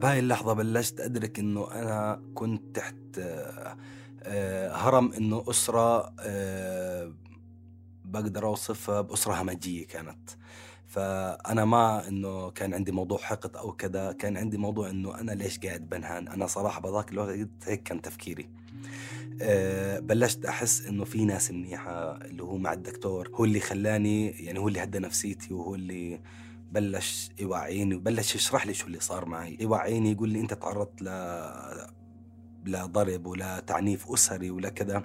بهاي 0.00 0.18
اللحظة 0.18 0.52
بلشت 0.52 1.00
أدرك 1.00 1.38
إنه 1.38 1.72
أنا 1.72 2.22
كنت 2.34 2.76
تحت 2.76 2.96
آه، 3.18 4.72
هرم 4.72 5.12
إنه 5.12 5.44
أسرة 5.48 6.14
آه، 6.20 7.12
بقدر 8.04 8.46
اوصفها 8.46 9.00
بأسرة 9.00 9.42
همجية 9.42 9.86
كانت. 9.86 10.30
فأنا 10.86 11.64
ما 11.64 12.08
إنه 12.08 12.50
كان 12.50 12.74
عندي 12.74 12.92
موضوع 12.92 13.18
حقد 13.18 13.56
أو 13.56 13.72
كذا 13.72 14.12
كان 14.12 14.36
عندي 14.36 14.58
موضوع 14.58 14.90
إنه 14.90 15.20
أنا 15.20 15.32
ليش 15.32 15.58
قاعد 15.58 15.88
بنهان؟ 15.88 16.28
أنا 16.28 16.46
صراحة 16.46 16.80
بذاك 16.80 17.12
الوقت 17.12 17.48
هيك 17.64 17.82
كان 17.82 18.02
تفكيري. 18.02 18.48
أه 19.42 19.98
بلشت 19.98 20.44
أحس 20.44 20.86
إنه 20.86 21.04
في 21.04 21.24
ناس 21.24 21.50
منيحة 21.50 22.16
اللي 22.16 22.42
هو 22.42 22.56
مع 22.58 22.72
الدكتور 22.72 23.30
هو 23.34 23.44
اللي 23.44 23.60
خلاني 23.60 24.30
يعني 24.30 24.58
هو 24.58 24.68
اللي 24.68 24.82
هدى 24.82 24.98
نفسيتي 24.98 25.54
وهو 25.54 25.74
اللي 25.74 26.20
بلش 26.72 27.30
يوعيني 27.40 27.94
وبلش 27.94 28.34
يشرح 28.34 28.66
لي 28.66 28.74
شو 28.74 28.86
اللي 28.86 29.00
صار 29.00 29.24
معي 29.24 29.56
يوعيني 29.60 30.12
يقول 30.12 30.28
لي 30.28 30.40
أنت 30.40 30.54
تعرضت 30.54 31.02
ل 31.02 31.08
لا 32.64 32.86
ضرب 32.86 33.26
ولا 33.26 33.60
تعنيف 33.60 34.10
أسري 34.12 34.50
ولا 34.50 34.68
كذا. 34.68 35.02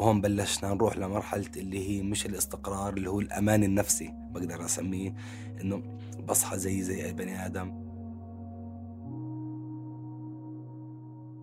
هون 0.00 0.20
بلشنا 0.20 0.74
نروح 0.74 0.96
لمرحلة 0.96 1.50
اللي 1.56 1.88
هي 1.88 2.02
مش 2.02 2.26
الاستقرار 2.26 2.96
اللي 2.96 3.10
هو 3.10 3.20
الأمان 3.20 3.64
النفسي 3.64 4.10
بقدر 4.14 4.64
أسميه 4.64 5.14
إنه 5.60 5.98
بصحى 6.18 6.58
زي 6.58 6.82
زي 6.82 7.04
أي 7.04 7.12
بني 7.12 7.46
آدم. 7.46 7.88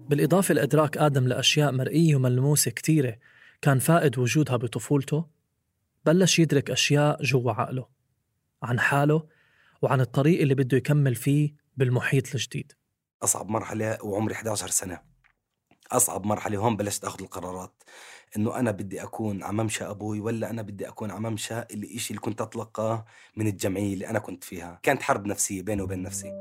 بالإضافة 0.10 0.54
لإدراك 0.54 0.98
آدم 0.98 1.28
لأشياء 1.28 1.72
مرئية 1.72 2.16
وملموسة 2.16 2.72
كتيرة 2.72 3.18
كان 3.62 3.80
فائد 3.80 4.18
وجودها 4.18 4.58
بطفولته. 4.58 5.26
بلش 6.06 6.40
يدرك 6.40 6.72
أشياء 6.72 7.24
جوا 7.24 7.52
عقله 7.52 7.88
عن 8.64 8.80
حاله 8.80 9.28
وعن 9.82 10.02
الطريق 10.02 10.42
اللي 10.42 10.56
بده 10.56 10.78
يكمل 10.78 11.16
فيه 11.16 11.56
بالمحيط 11.78 12.36
الجديد. 12.36 12.72
أصعب 13.24 13.50
مرحلة 13.50 13.98
وعمري 14.04 14.34
11 14.34 14.68
سنة. 14.68 15.02
أصعب 15.92 16.26
مرحلة 16.26 16.58
هون 16.58 16.78
بلشت 16.78 17.06
أخذ 17.06 17.22
القرارات. 17.22 17.84
إنه 18.38 18.60
أنا 18.60 18.72
بدي 18.72 19.04
أكون 19.04 19.44
عم 19.44 19.60
امشى 19.60 19.84
أبوي 19.84 20.20
ولا 20.20 20.50
أنا 20.50 20.62
بدي 20.62 20.88
أكون 20.88 21.12
امشى 21.12 21.60
اللي 21.60 21.96
إشي 21.96 22.10
اللي 22.10 22.22
كنت 22.22 22.42
اتلقاه 22.42 23.06
من 23.36 23.48
الجمعية 23.48 23.94
اللي 23.94 24.10
أنا 24.10 24.20
كنت 24.20 24.44
فيها. 24.44 24.80
كانت 24.84 25.02
حرب 25.02 25.26
نفسية 25.26 25.62
بيني 25.62 25.82
وبين 25.82 26.02
نفسي. 26.02 26.32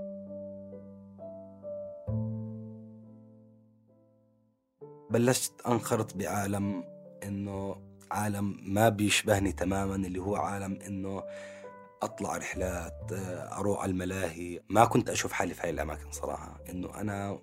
بلشت 5.10 5.52
أنخرط 5.66 6.16
بعالم 6.16 6.84
إنه 7.24 7.76
عالم 8.10 8.56
ما 8.62 8.88
بيشبهني 8.88 9.52
تماما 9.52 9.94
اللي 9.94 10.18
هو 10.18 10.36
عالم 10.36 10.78
إنه 10.86 11.22
أطلع 12.02 12.36
رحلات 12.36 13.12
أروح 13.52 13.82
على 13.82 13.90
الملاهي. 13.90 14.60
ما 14.68 14.84
كنت 14.84 15.10
أشوف 15.10 15.32
حالي 15.32 15.54
في 15.54 15.62
هاي 15.62 15.70
الأماكن 15.70 16.10
صراحة. 16.10 16.60
إنه 16.70 17.00
أنا 17.00 17.38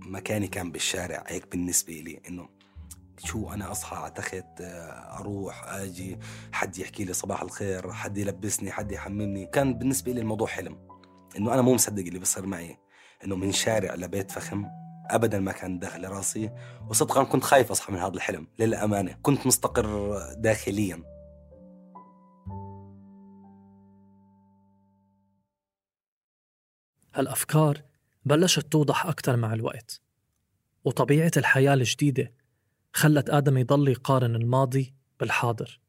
مكاني 0.00 0.48
كان 0.48 0.72
بالشارع 0.72 1.24
هيك 1.26 1.50
بالنسبة 1.50 1.92
لي. 1.92 2.20
إنه 2.28 2.48
شو 3.24 3.52
أنا 3.52 3.70
أصحى 3.70 3.96
على 3.96 4.10
تخت 4.10 4.60
أروح 5.20 5.64
آجي 5.64 6.18
حد 6.52 6.78
يحكي 6.78 7.04
لي 7.04 7.12
صباح 7.12 7.42
الخير 7.42 7.92
حد 7.92 8.18
يلبسني 8.18 8.70
حد 8.70 8.92
يحممني. 8.92 9.46
كان 9.46 9.78
بالنسبة 9.78 10.12
لي 10.12 10.20
الموضوع 10.20 10.46
حلم 10.46 10.88
إنه 11.36 11.54
أنا 11.54 11.62
مو 11.62 11.74
مصدق 11.74 12.04
اللي 12.04 12.18
بيصير 12.18 12.46
معي. 12.46 12.78
إنه 13.24 13.36
من 13.36 13.52
شارع 13.52 13.94
لبيت 13.94 14.30
فخم 14.30 14.66
ابدا 15.10 15.38
ما 15.38 15.52
كان 15.52 15.78
داخل 15.78 16.08
راسي 16.08 16.50
وصدقا 16.88 17.24
كنت 17.24 17.44
خايف 17.44 17.70
أصحى 17.70 17.92
من 17.92 17.98
هذا 17.98 18.14
الحلم 18.14 18.46
للأمانة. 18.58 19.18
كنت 19.22 19.46
مستقر 19.46 20.18
داخليا. 20.34 21.02
هالأفكار 27.14 27.82
بلشت 28.24 28.72
توضح 28.72 29.06
أكثر 29.06 29.36
مع 29.36 29.52
الوقت 29.54 30.00
وطبيعة 30.84 31.32
الحياة 31.36 31.74
الجديدة 31.74 32.39
خلت 32.92 33.30
آدم 33.30 33.58
يضل 33.58 33.88
يقارن 33.88 34.34
الماضي 34.36 34.94
بالحاضر. 35.20 35.80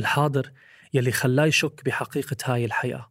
الحاضر 0.00 0.52
يلي 0.94 1.12
خلاه 1.12 1.44
يشك 1.46 1.84
بحقيقة 1.84 2.36
هاي 2.44 2.64
الحياة 2.64 3.10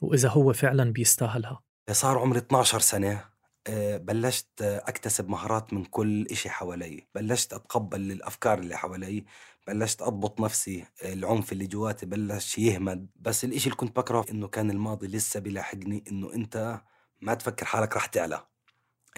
وإذا 0.00 0.28
هو 0.28 0.52
فعلا 0.52 0.92
بيستاهلها. 0.92 1.60
صار 1.90 2.18
عمري 2.18 2.38
12 2.38 2.80
سنة 2.80 3.24
آه، 3.66 3.96
بلشت 3.96 4.62
أكتسب 4.62 5.28
مهارات 5.28 5.72
من 5.72 5.84
كل 5.84 6.26
إشي 6.30 6.50
حوالي. 6.50 7.06
بلشت 7.14 7.52
أتقبل 7.52 8.12
الأفكار 8.12 8.58
اللي 8.58 8.76
حوالي. 8.76 9.24
بلشت 9.66 10.02
أضبط 10.02 10.40
نفسي 10.40 10.84
العنف 11.04 11.52
اللي 11.52 11.66
جواتي 11.66 12.06
بلش 12.06 12.58
يهمد 12.58 13.06
بس 13.16 13.44
الإشي 13.44 13.64
اللي 13.64 13.76
كنت 13.76 13.96
بكره 13.96 14.24
إنه 14.30 14.48
كان 14.48 14.70
الماضي 14.70 15.06
لسه 15.06 15.40
بيلاحقني 15.40 16.04
إنه 16.10 16.34
أنت 16.34 16.80
ما 17.20 17.34
تفكر 17.34 17.66
حالك 17.66 17.96
رح 17.96 18.06
تعلى. 18.06 18.46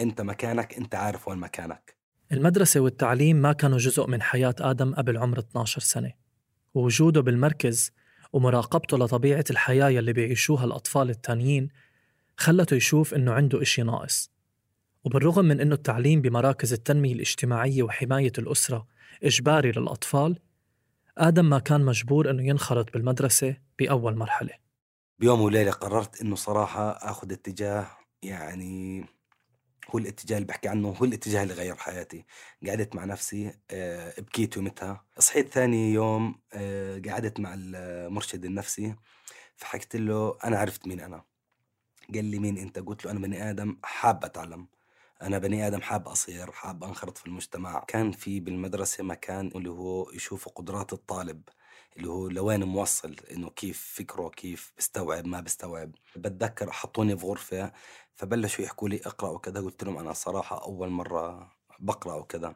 أنت 0.01 0.21
مكانك 0.21 0.75
أنت 0.75 0.95
عارف 0.95 1.29
وين 1.29 1.39
مكانك. 1.39 1.96
المدرسة 2.33 2.81
والتعليم 2.81 3.37
ما 3.37 3.53
كانوا 3.53 3.79
جزء 3.79 4.07
من 4.07 4.23
حياة 4.23 4.55
آدم 4.61 4.95
قبل 4.95 5.17
عمر 5.17 5.39
12 5.39 5.81
سنة. 5.81 6.13
ووجوده 6.75 7.21
بالمركز 7.21 7.91
ومراقبته 8.33 8.99
لطبيعة 8.99 9.45
الحياة 9.51 9.89
يلي 9.89 10.13
بيعيشوها 10.13 10.65
الأطفال 10.65 11.11
التانيين 11.11 11.69
خلته 12.37 12.75
يشوف 12.75 13.15
إنه 13.15 13.33
عنده 13.33 13.63
إشي 13.63 13.83
ناقص. 13.83 14.31
وبالرغم 15.05 15.45
من 15.45 15.61
إنه 15.61 15.75
التعليم 15.75 16.21
بمراكز 16.21 16.73
التنمية 16.73 17.13
الاجتماعية 17.13 17.83
وحماية 17.83 18.33
الأسرة 18.39 18.87
إجباري 19.23 19.73
للأطفال 19.73 20.39
آدم 21.19 21.45
ما 21.45 21.59
كان 21.59 21.81
مجبور 21.81 22.31
إنه 22.31 22.43
ينخرط 22.43 22.93
بالمدرسة 22.93 23.57
بأول 23.79 24.17
مرحلة. 24.17 24.53
بيوم 25.19 25.41
وليلة 25.41 25.71
قررت 25.71 26.21
إنه 26.21 26.35
صراحة 26.37 26.91
أخذ 26.91 27.33
اتجاه 27.33 27.87
يعني 28.23 29.05
هو 29.91 29.99
الاتجاه 29.99 30.37
اللي 30.37 30.47
بحكي 30.47 30.69
عنه 30.69 30.89
هو 30.89 31.05
الاتجاه 31.05 31.43
اللي 31.43 31.55
غير 31.55 31.77
حياتي. 31.77 32.25
قعدت 32.67 32.95
مع 32.97 33.05
نفسي 33.05 33.55
آه، 33.71 34.21
بكيت 34.21 34.57
يومتها. 34.57 35.05
صحيت 35.19 35.49
ثاني 35.49 35.93
يوم 35.93 36.41
آه، 36.53 37.03
قعدت 37.09 37.41
مع 37.41 37.55
المرشد 37.59 38.45
النفسي. 38.45 38.95
فحكيت 39.57 39.97
له 39.97 40.39
أنا 40.45 40.59
عرفت 40.59 40.87
مين 40.87 41.01
أنا. 41.01 41.25
قال 42.15 42.25
لي 42.25 42.39
مين 42.39 42.59
أنت؟ 42.59 42.79
قلت 42.79 43.05
له 43.05 43.11
أنا 43.11 43.21
بني 43.21 43.51
آدم 43.51 43.77
حاب 43.85 44.25
أتعلم. 44.25 44.69
أنا 45.23 45.39
بني 45.39 45.67
آدم 45.67 45.81
حاب 45.83 46.09
أصير 46.09 46.53
حاب 46.53 46.85
أنخرط 46.85 47.19
في 47.19 47.27
المجتمع. 47.27 47.85
كان 47.89 48.13
في 48.13 48.41
بالمدرسة 48.41 49.05
مكان 49.05 49.47
اللي 49.47 49.71
هو 49.71 50.11
يشوف 50.11 50.49
قدرات 50.49 50.93
الطالب. 50.93 51.43
اللي 51.97 52.09
هو 52.09 52.29
لوين 52.29 52.65
موصل 52.65 53.17
إنه 53.33 53.51
كيف 53.51 53.93
فكره 53.97 54.29
كيف 54.29 54.73
بيستوعب 54.77 55.27
ما 55.27 55.41
بيستوعب 55.41 55.93
بتذكر 56.17 56.71
حطوني 56.73 57.17
في 57.19 57.27
غرفة 57.27 57.73
فبلشوا 58.15 58.65
يحكوا 58.65 58.89
لي 58.89 59.01
اقرأ 59.07 59.31
وكذا 59.31 59.61
قلت 59.61 59.85
لهم 59.85 59.99
أنا 59.99 60.13
صراحة 60.13 60.63
أول 60.65 60.89
مرة 60.89 61.53
بقرأ 61.81 62.15
وكذا. 62.15 62.55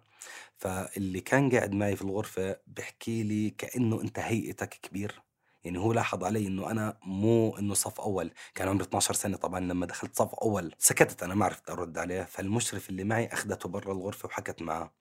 فاللي 0.56 1.20
كان 1.20 1.50
قاعد 1.50 1.72
معي 1.74 1.96
في 1.96 2.02
الغرفة 2.02 2.56
بحكي 2.66 3.22
لي 3.22 3.50
كأنه 3.50 4.02
أنت 4.02 4.18
هيئتك 4.18 4.68
كبير. 4.82 5.22
يعني 5.64 5.78
هو 5.78 5.92
لاحظ 5.92 6.24
علي 6.24 6.46
إنه 6.46 6.70
أنا 6.70 6.98
مو 7.04 7.58
إنه 7.58 7.74
صف 7.74 8.00
أول. 8.00 8.30
كان 8.54 8.68
عمري 8.68 8.84
12 8.84 9.14
سنة 9.14 9.36
طبعا 9.36 9.60
لما 9.60 9.86
دخلت 9.86 10.16
صف 10.16 10.34
أول. 10.34 10.74
سكتت 10.78 11.22
أنا 11.22 11.34
ما 11.34 11.44
عرفت 11.44 11.70
أرد 11.70 11.98
عليه. 11.98 12.22
فالمشرف 12.24 12.90
اللي 12.90 13.04
معي 13.04 13.26
اخذته 13.26 13.68
برا 13.68 13.92
الغرفة 13.92 14.26
وحكت 14.26 14.62
معه 14.62 14.99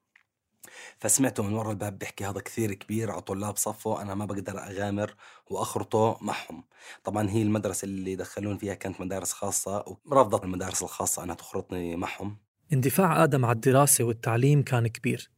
فسمعته 1.00 1.44
من 1.44 1.54
ورا 1.54 1.72
الباب 1.72 2.00
بيحكي 2.00 2.26
هذا 2.26 2.40
كثير 2.40 2.74
كبير 2.74 3.12
على 3.12 3.22
طلاب 3.22 3.58
صفه 3.58 4.02
أنا 4.02 4.16
ما 4.16 4.26
بقدر 4.26 4.60
أغامر 4.60 5.16
وأخرطه 5.50 6.18
معهم. 6.22 6.64
طبعا 7.04 7.30
هي 7.30 7.42
المدرسة 7.42 7.86
اللي 7.86 8.16
دخلون 8.16 8.58
فيها 8.58 8.74
كانت 8.74 9.02
مدارس 9.02 9.34
خاصة 9.34 9.98
ورفضت 10.06 10.44
المدارس 10.44 10.84
الخاصة 10.84 11.24
أنها 11.24 11.36
تخرطني 11.36 11.96
معهم. 11.96 12.38
اندفاع 12.74 13.24
آدم 13.24 13.46
على 13.46 13.56
الدراسة 13.56 14.04
والتعليم 14.04 14.64
كان 14.64 14.88
كبير 14.88 15.30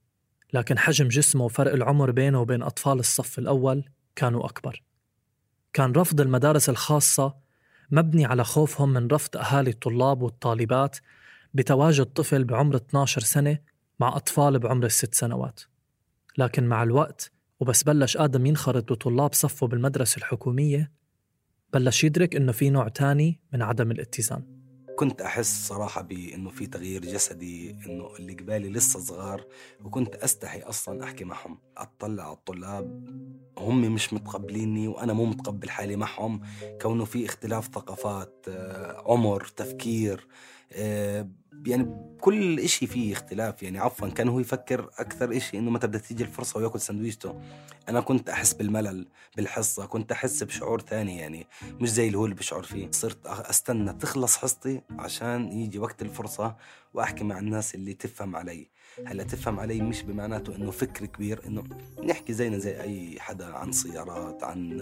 لكن 0.53 0.79
حجم 0.79 1.07
جسمه 1.07 1.45
وفرق 1.45 1.73
العمر 1.73 2.11
بينه 2.11 2.41
وبين 2.41 2.61
أطفال 2.61 2.99
الصف 2.99 3.39
الأول 3.39 3.89
كانوا 4.15 4.45
أكبر. 4.45 4.83
كان 5.73 5.91
رفض 5.91 6.21
المدارس 6.21 6.69
الخاصة 6.69 7.35
مبني 7.91 8.25
على 8.25 8.43
خوفهم 8.43 8.89
من 8.89 9.07
رفض 9.07 9.37
أهالي 9.37 9.69
الطلاب 9.69 10.21
والطالبات 10.21 10.97
بتواجد 11.53 12.05
طفل 12.05 12.43
بعمر 12.43 12.75
12 12.75 13.21
سنة 13.21 13.57
مع 14.01 14.15
أطفال 14.15 14.59
بعمر 14.59 14.85
الست 14.85 15.13
سنوات. 15.13 15.59
لكن 16.37 16.67
مع 16.67 16.83
الوقت 16.83 17.31
وبس 17.59 17.83
بلش 17.83 18.17
آدم 18.17 18.45
ينخرط 18.45 18.91
بطلاب 18.91 19.33
صفه 19.33 19.67
بالمدرسة 19.67 20.17
الحكومية 20.17 20.91
بلش 21.73 22.03
يدرك 22.03 22.35
إنه 22.35 22.51
في 22.51 22.69
نوع 22.69 22.87
تاني 22.87 23.39
من 23.53 23.61
عدم 23.61 23.91
الاتزان. 23.91 24.43
كنت 24.95 25.21
أحس 25.21 25.67
صراحة 25.67 26.01
بإنه 26.01 26.49
في 26.49 26.67
تغيير 26.67 27.01
جسدي 27.01 27.71
إنه 27.71 28.15
اللي 28.19 28.33
قبالي 28.33 28.69
لسه 28.69 28.99
صغار 28.99 29.45
وكنت 29.83 30.15
أستحي 30.15 30.59
أصلا 30.59 31.03
أحكي 31.03 31.23
معهم. 31.23 31.57
أطلع 31.77 32.23
على 32.23 32.33
الطلاب 32.33 33.09
هم 33.57 33.93
مش 33.93 34.13
متقبليني 34.13 34.87
وأنا 34.87 35.13
مو 35.13 35.25
متقبل 35.25 35.69
حالي 35.69 35.95
معهم. 35.95 36.41
كونه 36.81 37.05
في 37.05 37.25
اختلاف 37.25 37.65
ثقافات 37.65 38.45
آه، 38.47 39.03
عمر 39.11 39.45
تفكير 39.55 40.27
يعني 41.65 42.11
كل 42.21 42.59
إشي 42.59 42.87
فيه 42.87 43.13
اختلاف. 43.13 43.63
يعني 43.63 43.79
عفوا 43.79 44.07
كان 44.09 44.27
هو 44.29 44.39
يفكر 44.39 44.89
أكثر 44.99 45.37
إشي 45.37 45.57
إنه 45.57 45.71
متى 45.71 45.87
بدها 45.87 46.01
تيجي 46.01 46.23
الفرصة 46.23 46.59
وياكل 46.59 46.79
سندويشته 46.79 47.41
أنا 47.89 48.01
كنت 48.01 48.29
أحس 48.29 48.53
بالملل 48.53 49.07
بالحصة 49.37 49.85
كنت 49.85 50.11
أحس 50.11 50.43
بشعور 50.43 50.81
ثاني 50.81 51.17
يعني 51.17 51.47
مش 51.79 51.91
زي 51.91 52.07
اللي 52.07 52.17
هو 52.17 52.25
اللي 52.25 52.35
بشعر 52.35 52.63
فيه. 52.63 52.91
صرت 52.91 53.25
أستنى 53.25 53.93
تخلص 53.93 54.37
حصتي 54.37 54.81
عشان 54.99 55.51
يجي 55.51 55.79
وقت 55.79 56.01
الفرصة 56.01 56.55
وأحكي 56.93 57.23
مع 57.23 57.39
الناس 57.39 57.75
اللي 57.75 57.93
تفهم 57.93 58.35
علي. 58.35 58.67
هلأ 59.07 59.23
تفهم 59.23 59.59
علي 59.59 59.81
مش 59.81 60.01
بمعناته 60.03 60.55
إنه 60.55 60.71
فكر 60.71 61.05
كبير 61.05 61.41
إنه 61.47 61.63
نحكي 62.03 62.33
زينا 62.33 62.57
زي 62.57 62.81
أي 62.81 63.19
حدا 63.19 63.45
عن 63.53 63.71
سيارات 63.71 64.43
عن 64.43 64.81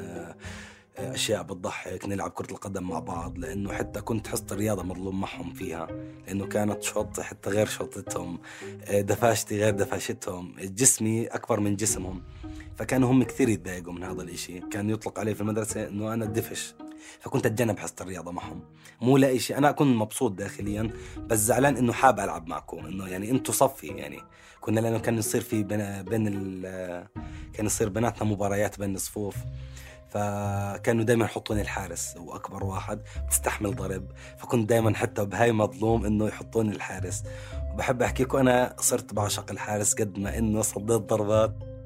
أشياء 0.97 1.43
بتضحك 1.43 2.05
نلعب 2.05 2.31
كرة 2.31 2.51
القدم 2.51 2.87
مع 2.87 2.99
بعض 2.99 3.37
لأنه 3.37 3.73
حتى 3.73 4.01
كنت 4.01 4.27
حصة 4.27 4.45
الرياضة 4.51 4.83
مظلوم 4.83 5.21
معهم 5.21 5.53
فيها 5.53 5.87
لأنه 6.27 6.45
كانت 6.45 6.83
شوط 6.83 7.19
حتى 7.19 7.49
غير 7.49 7.65
شوطتهم 7.65 8.39
آه، 8.85 9.01
دفاشتي 9.01 9.59
غير 9.59 9.73
دفاشتهم 9.73 10.55
جسمي 10.59 11.27
أكبر 11.27 11.59
من 11.59 11.75
جسمهم. 11.75 12.23
فكانوا 12.75 13.11
هم 13.11 13.23
كثير 13.23 13.49
يتضايقوا 13.49 13.93
من 13.93 14.03
هذا 14.03 14.21
الإشي. 14.21 14.59
كان 14.59 14.89
يطلق 14.89 15.19
علي 15.19 15.35
في 15.35 15.41
المدرسة 15.41 15.87
إنه 15.87 16.13
أنا 16.13 16.25
الدفش. 16.25 16.75
فكنت 17.19 17.45
أتجنب 17.45 17.79
حصة 17.79 17.95
الرياضة 18.01 18.31
معهم. 18.31 18.61
مو 19.01 19.17
لاقي 19.17 19.39
شيء 19.39 19.57
أنا 19.57 19.71
كنت 19.71 19.95
مبسوط 19.95 20.31
داخليا 20.31 20.91
بس 21.17 21.39
زعلان 21.39 21.77
إنه 21.77 21.93
حاب 21.93 22.19
ألعب 22.19 22.47
معكم 22.47 22.85
إنه 22.85 23.07
يعني 23.07 23.31
أنتم 23.31 23.53
صفي 23.53 23.87
يعني. 23.87 24.19
كنا 24.61 24.79
لأنه 24.79 24.99
كان 24.99 25.17
يصير 25.17 25.41
في 25.41 25.63
بين 25.63 26.03
بين 26.03 26.61
كان 27.53 27.65
يصير 27.65 27.89
بيناتنا 27.89 28.23
مباريات 28.23 28.79
بين 28.79 28.95
الصفوف. 28.95 29.35
فكانوا 30.09 31.03
دائما 31.03 31.25
يحطوني 31.25 31.61
الحارس 31.61 32.17
واكبر 32.17 32.63
واحد 32.63 33.01
بتستحمل 33.27 33.75
ضرب. 33.75 34.11
فكنت 34.37 34.69
دائما 34.69 34.95
حتى 34.95 35.25
بهاي 35.25 35.51
مظلوم 35.51 36.05
إنه 36.05 36.27
يحطوني 36.27 36.71
الحارس. 36.71 37.23
وبحب 37.73 38.01
احكي 38.01 38.23
لكم 38.23 38.37
أنا 38.37 38.75
صرت 38.79 39.13
بعشق 39.13 39.51
الحارس 39.51 39.93
قد 39.93 40.19
ما 40.19 40.37
إنه 40.37 40.61
صديت 40.61 41.01
ضربات. 41.01 41.79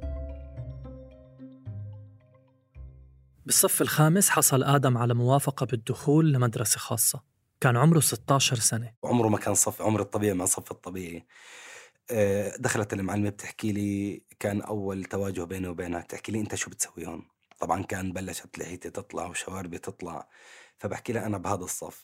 بالصف 3.45 3.81
الخامس 3.81 4.29
حصل 4.29 4.63
آدم 4.63 4.97
على 4.97 5.13
موافقة 5.13 5.65
بالدخول 5.65 6.33
لمدرسة 6.33 6.79
خاصة. 6.79 7.21
كان 7.61 7.77
عمره 7.77 7.99
16 7.99 8.55
سنة. 8.55 8.93
عمره 9.03 9.27
ما 9.27 9.37
كان 9.37 9.53
صف 9.53 9.81
عمر 9.81 10.01
الطبيعي 10.01 10.33
مع 10.33 10.45
صف 10.45 10.71
الطبيعي. 10.71 11.25
آه، 12.11 12.53
دخلت 12.59 12.93
المعلمة 12.93 13.29
بتحكي 13.29 13.71
لي 13.71 14.23
كان 14.39 14.61
أول 14.61 15.03
تواجه 15.03 15.43
بيني 15.43 15.67
وبينها 15.67 16.01
بتحكي 16.01 16.31
لي 16.31 16.39
أنت 16.39 16.55
شو 16.55 16.69
بتسوي 16.69 17.07
هون؟ 17.07 17.32
طبعا 17.63 17.83
كان 17.83 18.13
بلشت 18.13 18.59
لحيتي 18.59 18.89
تطلع 18.89 19.27
وشواربي 19.27 19.77
تطلع 19.77 20.27
فبحكي 20.77 21.13
لها 21.13 21.25
أنا 21.25 21.37
بهذا 21.37 21.63
الصف. 21.63 22.03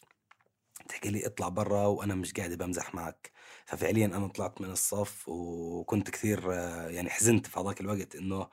بتحكي 0.86 1.10
لي 1.10 1.26
اطلع 1.28 1.50
برا 1.50 1.86
وأنا 1.86 2.16
مش 2.16 2.34
قاعدة 2.34 2.56
بمزح 2.56 2.96
معك. 2.96 3.32
ففعليا 3.66 4.06
أنا 4.06 4.28
طلعت 4.28 4.62
من 4.62 4.72
الصف 4.72 5.30
وكنت 5.30 6.10
كثير 6.10 6.52
يعني 6.90 7.10
حزنت 7.10 7.48
في 7.48 7.60
هذاك 7.60 7.82
الوقت 7.82 8.16
إنه 8.16 8.50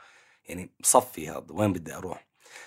يعني 0.48 0.70
صفي 0.82 1.28
هذا 1.30 1.46
وين 1.50 1.72
بدي 1.72 1.94
أروح؟ 1.94 2.26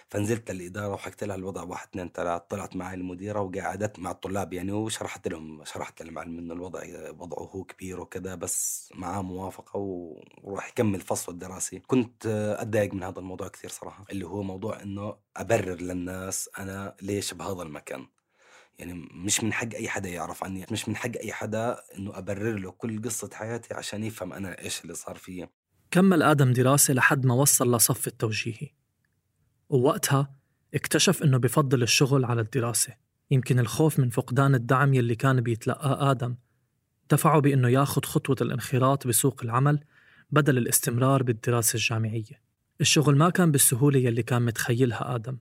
فنزلت 0.10 0.52
للإدارة 0.52 0.94
وحكيت 0.94 1.24
لها 1.24 1.36
الوضع 1.36 1.64
واحد 1.64 1.88
اثنين 1.88 2.12
ثلاث 2.14 2.42
طلعت 2.50 2.76
معي 2.76 2.96
المديرة 2.96 3.40
وقعدت 3.40 4.00
مع 4.00 4.12
الطلاب 4.12 4.54
يعني 4.54 4.72
وشرحت 4.72 5.28
لهم 5.28 5.66
شرحت 5.66 6.02
للمعلم 6.02 6.38
إنه 6.38 6.54
الوضع 6.54 6.82
وضعه 7.20 7.44
هو 7.44 7.64
كبير 7.64 8.00
وكذا 8.00 8.36
بس 8.36 8.90
معاه 8.96 9.22
موافقة 9.22 9.80
وراح 10.44 10.70
يكمل 10.70 11.02
فصله 11.02 11.34
الدراسي 11.34 11.80
كنت 11.80 12.26
أتضايق 12.60 12.94
من 12.94 13.04
هذا 13.04 13.20
الموضوع 13.20 13.48
كثير 13.48 13.70
صراحة 13.70 14.06
اللي 14.12 14.28
هو 14.28 14.44
موضوع 14.44 14.82
إنه 14.82 15.16
أبرر 15.38 15.82
للناس 15.82 16.50
أنا 16.60 16.96
ليش 17.02 17.34
بهذا 17.34 17.62
المكان. 17.62 18.08
يعني 18.80 18.94
مش 19.14 19.44
من 19.44 19.54
حق 19.54 19.74
أي 19.76 19.90
حدا 19.90 20.10
يعرف 20.10 20.44
عني 20.44 20.66
مش 20.72 20.90
من 20.90 20.96
حق 20.96 21.12
أي 21.24 21.34
حدا 21.34 21.78
إنه 21.98 22.18
أبرر 22.18 22.60
له 22.60 22.72
كل 22.72 23.02
قصة 23.02 23.30
حياتي 23.34 23.74
عشان 23.74 24.04
يفهم 24.04 24.34
أنا 24.34 24.62
إيش 24.62 24.82
اللي 24.82 24.94
صار 24.94 25.16
فيي 25.16 25.50
كمل 25.92 26.24
آدم 26.24 26.54
دراسة 26.54 26.94
لحد 26.94 27.26
ما 27.26 27.34
وصل 27.34 27.76
لصف 27.76 28.08
التوجيهي. 28.08 28.79
ووقتها 29.70 30.36
اكتشف 30.74 31.24
إنه 31.24 31.38
بفضل 31.38 31.84
الشغل 31.84 32.26
على 32.26 32.42
الدراسة. 32.42 32.94
يمكن 33.32 33.60
الخوف 33.60 34.00
من 34.00 34.10
فقدان 34.10 34.56
الدعم 34.56 34.94
يلي 34.94 35.16
كان 35.16 35.42
بيتلقاه 35.42 36.12
آدم 36.12 36.36
دفعه 37.12 37.40
بإنه 37.40 37.70
ياخد 37.70 38.06
خطوة 38.06 38.36
الانخراط 38.42 39.08
بسوق 39.08 39.42
العمل 39.44 39.84
بدل 40.32 40.58
الاستمرار 40.58 41.24
بالدراسة 41.24 41.76
الجامعية. 41.76 42.42
الشغل 42.82 43.18
ما 43.18 43.30
كان 43.30 43.52
بالسهولة 43.52 44.00
يلي 44.00 44.24
كان 44.24 44.42
متخيلها 44.42 45.16
آدم 45.16 45.38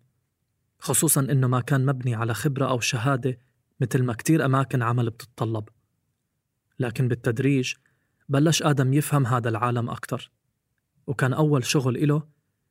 خصوصا 0.79 1.21
إنه 1.21 1.47
ما 1.47 1.61
كان 1.61 1.87
مبني 1.87 2.15
على 2.15 2.35
خبرة 2.35 2.67
أو 2.67 2.81
شهادة 2.81 3.39
مثل 3.81 4.03
ما 4.03 4.13
كتير 4.13 4.45
أماكن 4.45 4.83
عمل 4.83 5.11
بتتطلب. 5.11 5.69
لكن 6.79 7.09
بالتدريج 7.09 7.75
بلش 8.29 8.63
آدم 8.63 8.93
يفهم 8.93 9.27
هذا 9.27 9.49
العالم 9.49 9.91
أكتر 9.91 10.31
وكان 11.07 11.33
أول 11.33 11.65
شغل 11.65 11.97
إله 11.97 12.23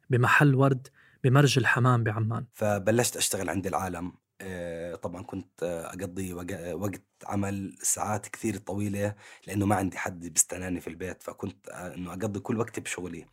بمحل 0.10 0.56
ورد 0.56 0.88
بمرج 1.23 1.58
الحمام 1.60 2.03
بعمان. 2.03 2.45
فبلشت 2.53 3.17
أشتغل 3.17 3.49
عند 3.49 3.67
العالم. 3.67 4.13
آه، 4.41 4.95
طبعا 4.95 5.23
كنت 5.23 5.63
أقضي 5.63 6.34
وقت 6.73 7.03
عمل 7.25 7.77
ساعات 7.82 8.27
كثير 8.27 8.58
طويلة 8.58 9.15
لأنه 9.47 9.65
ما 9.65 9.75
عندي 9.75 9.97
حد 9.97 10.27
بيستناني 10.27 10.82
في 10.82 10.88
البيت 10.88 11.23
فكنت 11.23 11.69
آه، 11.69 11.95
إنه 11.95 12.10
أقضي 12.13 12.39
كل 12.39 12.58
وقتي 12.60 12.82
بشغلي. 12.82 13.25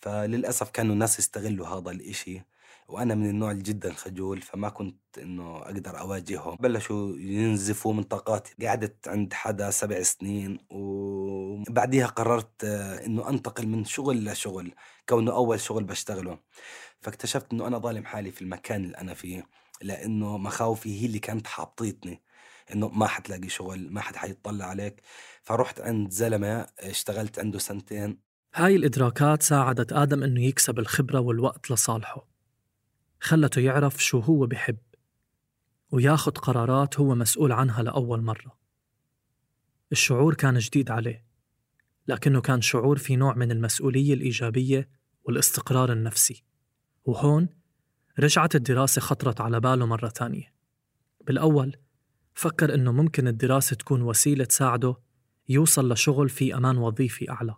فللأسف 0.00 0.70
كانوا 0.70 0.94
الناس 0.94 1.18
يستغلوا 1.18 1.66
هذا 1.66 1.90
الإشي. 1.90 2.42
وأنا 2.88 3.14
من 3.14 3.30
النوع 3.30 3.52
جدا 3.52 3.92
خجول 3.92 4.42
فما 4.42 4.68
كنت 4.68 4.98
إنه 5.18 5.56
أقدر 5.56 6.00
أواجههم. 6.00 6.56
بلشوا 6.60 7.16
ينزفوا 7.16 7.92
من 7.92 8.02
طاقاتي. 8.02 8.66
قعدت 8.66 9.08
عند 9.08 9.32
حدا 9.32 9.70
سبع 9.70 10.02
سنين 10.02 10.58
وبعديها 10.70 12.06
قررت 12.06 12.64
آه، 12.64 13.06
إنه 13.06 13.28
أنتقل 13.28 13.66
من 13.66 13.84
شغل 13.84 14.24
لشغل 14.24 14.74
كونه 15.08 15.32
أول 15.32 15.60
شغل 15.60 15.84
بشتغله. 15.84 16.38
فاكتشفت 17.00 17.52
إنه 17.52 17.66
أنا 17.66 17.78
ظالم 17.78 18.04
حالي 18.04 18.30
في 18.30 18.42
المكان 18.42 18.84
اللي 18.84 18.98
أنا 18.98 19.14
فيه 19.14 19.46
لأنه 19.82 20.38
مخاوفي 20.38 21.00
هي 21.02 21.06
اللي 21.06 21.18
كانت 21.18 21.46
حاطيتني 21.46 22.22
إنه 22.72 22.88
ما 22.88 23.06
حتلاقي 23.06 23.48
شغل 23.48 23.90
ما 23.90 24.00
حد 24.00 24.16
حيطلع 24.16 24.64
عليك. 24.66 25.02
فرحت 25.42 25.80
عند 25.80 26.10
زلمة 26.10 26.66
اشتغلت 26.80 27.38
عنده 27.38 27.58
سنتين. 27.58 28.18
هاي 28.54 28.76
الإدراكات 28.76 29.42
ساعدت 29.42 29.92
آدم 29.92 30.22
إنه 30.22 30.44
يكسب 30.44 30.78
الخبرة 30.78 31.20
والوقت 31.20 31.70
لصالحه. 31.70 32.33
خلته 33.24 33.60
يعرف 33.60 34.04
شو 34.04 34.18
هو 34.18 34.46
بحب 34.46 34.78
وياخد 35.90 36.38
قرارات 36.38 37.00
هو 37.00 37.14
مسؤول 37.14 37.52
عنها 37.52 37.82
لأول 37.82 38.22
مرة. 38.22 38.58
الشعور 39.92 40.34
كان 40.34 40.58
جديد 40.58 40.90
عليه 40.90 41.26
لكنه 42.08 42.40
كان 42.40 42.60
شعور 42.60 42.98
في 42.98 43.16
نوع 43.16 43.34
من 43.34 43.50
المسؤولية 43.50 44.14
الإيجابية 44.14 44.88
والاستقرار 45.24 45.92
النفسي. 45.92 46.44
وهون 47.04 47.48
رجعت 48.18 48.54
الدراسة 48.54 49.00
خطرت 49.00 49.40
على 49.40 49.60
باله 49.60 49.86
مرة 49.86 50.08
تانية 50.08 50.54
بالأول 51.20 51.76
فكر 52.34 52.74
إنه 52.74 52.92
ممكن 52.92 53.28
الدراسة 53.28 53.76
تكون 53.76 54.02
وسيلة 54.02 54.44
تساعده 54.44 54.96
يوصل 55.48 55.92
لشغل 55.92 56.28
في 56.28 56.54
أمان 56.56 56.76
وظيفي 56.76 57.30
أعلى. 57.30 57.54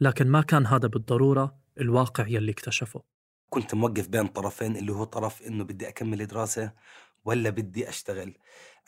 لكن 0.00 0.28
ما 0.28 0.40
كان 0.40 0.66
هذا 0.66 0.88
بالضرورة 0.88 1.58
الواقع 1.80 2.26
يلي 2.28 2.52
اكتشفه. 2.52 3.17
كنت 3.50 3.74
موقف 3.74 4.08
بين 4.08 4.26
طرفين 4.26 4.76
اللي 4.76 4.92
هو 4.92 5.04
طرف 5.04 5.42
إنه 5.42 5.64
بدي 5.64 5.88
أكمل 5.88 6.26
دراسة 6.26 6.72
ولا 7.24 7.50
بدي 7.50 7.88
أشتغل. 7.88 8.34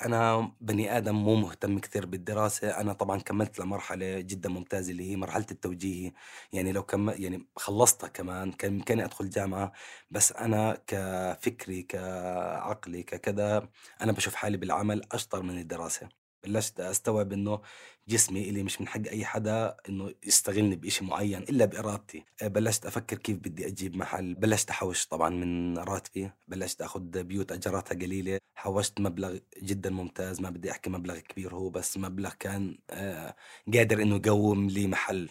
أنا 0.03 0.53
بني 0.61 0.97
آدم 0.99 1.15
مو 1.17 1.35
مهتم 1.37 1.79
كثير 1.79 2.07
بالدراسة. 2.07 2.81
أنا 2.81 2.93
طبعا 2.93 3.19
كملت 3.21 3.59
لمرحلة 3.59 4.21
جدا 4.21 4.49
ممتازة 4.49 4.93
اللي 4.93 5.11
هي 5.11 5.17
مرحلة 5.17 5.47
التوجيهي. 5.51 6.13
يعني 6.53 6.73
لو 6.73 6.83
كم 6.83 7.11
يعني 7.11 7.47
خلصتها 7.57 8.09
كمان 8.09 8.53
كان 8.53 8.71
بامكاني 8.77 9.05
أدخل 9.05 9.31
جامعة. 9.31 9.73
بس 10.11 10.33
أنا 10.33 10.79
كفكري 10.87 11.83
كعقلي 11.83 13.03
ككذا 13.03 13.69
أنا 14.01 14.13
بشوف 14.13 14.35
حالي 14.35 14.57
بالعمل 14.57 15.03
أشطر 15.13 15.43
من 15.43 15.59
الدراسة. 15.59 16.20
بلشت 16.45 16.81
أستوعب 16.81 17.33
إنه 17.33 17.61
جسمي 18.09 18.49
اللي 18.49 18.63
مش 18.63 18.81
من 18.81 18.89
حق 18.89 19.01
أي 19.11 19.25
حدا 19.25 19.77
إنه 19.89 20.15
يستغلني 20.25 20.77
بإشي 20.77 21.05
معين 21.05 21.43
إلا 21.43 21.65
بإرادتي. 21.65 22.25
آه، 22.43 22.49
بلشت 22.49 22.87
أفكر 22.87 23.19
كيف 23.19 23.37
بدي 23.39 23.67
أجيب 23.67 23.97
محل. 23.97 24.35
بلشت 24.35 24.71
أحوش 24.71 25.07
طبعا 25.07 25.31
من 25.31 25.79
راتبي. 25.79 26.31
بلشت 26.49 26.83
آخذ 26.83 27.01
بيوت 27.23 27.53
اجاراتها 27.53 27.95
قليلة. 27.95 28.39
حوشت 28.55 29.01
مبلغ 29.01 29.39
جدا 29.63 29.91
ممتاز. 29.91 30.41
ما 30.41 30.51
بدي 30.51 30.71
أحكي 30.71 30.91
مبلغ 30.91 31.19
كبير 31.19 31.55
هو 31.55 31.71
بس 31.71 31.97
مبلغ 31.97 32.31
كان 32.39 32.79
آه، 32.91 33.37
قادر 33.75 34.03
إنه 34.03 34.17
يقوم 34.27 34.69
لي 34.69 34.87
محل. 34.87 35.31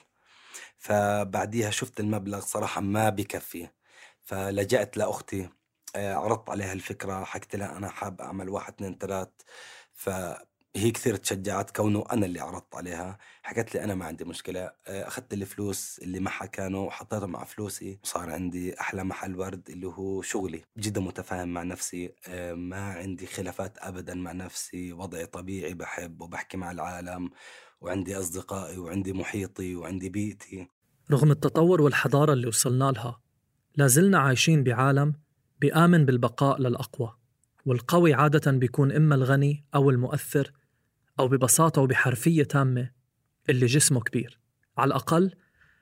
فبعديها 0.78 1.70
شفت 1.72 2.00
المبلغ 2.00 2.40
صراحة 2.40 2.82
ما 2.82 3.10
بكفي. 3.10 3.70
فلجأت 4.22 4.98
لأختي 4.98 5.50
آه، 5.96 6.14
عرضت 6.16 6.50
عليها 6.50 6.74
الفكرة. 6.74 7.24
حكيت 7.24 7.56
لها 7.56 7.78
أنا 7.78 7.90
حاب 7.90 8.22
أعمل 8.22 8.50
واحد 8.50 8.74
اثنين 8.74 8.98
ثلاث. 8.98 9.30
ف 9.94 10.10
هي 10.76 10.92
كثير 10.92 11.16
تشجعت 11.16 11.76
كونه 11.76 12.04
أنا 12.12 12.26
اللي 12.26 12.40
عرضت 12.40 12.76
عليها. 12.76 13.18
حكت 13.44 13.76
لي 13.76 13.84
أنا 13.84 13.96
ما 13.96 14.06
عندي 14.06 14.26
مشكلة 14.26 14.60
آه، 14.60 15.08
أخذت 15.08 15.34
الفلوس 15.34 16.00
اللي 16.04 16.20
معها 16.20 16.46
كانوا 16.46 16.88
وحطيتهم 16.88 17.32
مع 17.32 17.44
فلوسي. 17.44 18.00
صار 18.04 18.30
عندي 18.30 18.80
أحلى 18.80 19.04
محل 19.04 19.36
ورد 19.36 19.70
اللي 19.70 19.88
هو 19.88 20.22
شغلي 20.22 20.62
جدا 20.78 21.02
متفاهم 21.02 21.54
مع 21.54 21.64
نفسي 21.64 22.14
آه، 22.28 22.54
ما 22.54 22.94
عندي 22.94 23.26
خلافات 23.26 23.78
ابدا 23.78 24.14
مع 24.14 24.32
نفسي 24.32 24.94
وضعي 24.94 25.26
طبيعي 25.26 25.74
بحب 25.74 26.22
وبحكي 26.22 26.58
مع 26.58 26.72
العالم 26.72 27.30
وعندي 27.82 28.20
أصدقائي 28.20 28.78
وعندي 28.78 29.14
محيطي 29.14 29.76
وعندي 29.76 30.10
بيئتي. 30.10 30.68
رغم 31.12 31.32
التطور 31.32 31.82
والحضارة 31.82 32.34
اللي 32.34 32.48
وصلنا 32.48 32.92
لها 32.92 33.22
لازلنا 33.76 34.20
عايشين 34.20 34.64
بعالم 34.64 35.14
بيآمن 35.60 36.06
بالبقاء 36.06 36.62
للأقوى 36.62 37.16
والقوي 37.66 38.14
عادة 38.14 38.52
بيكون 38.52 38.92
إما 38.92 39.16
الغني 39.16 39.66
أو 39.76 39.90
المؤثر 39.90 40.52
أو 41.20 41.28
ببساطة 41.28 41.82
وبحرفية 41.82 42.44
تامة 42.44 42.90
اللي 43.50 43.66
جسمه 43.66 44.02
كبير. 44.02 44.40
على 44.78 44.88
الأقل 44.88 45.32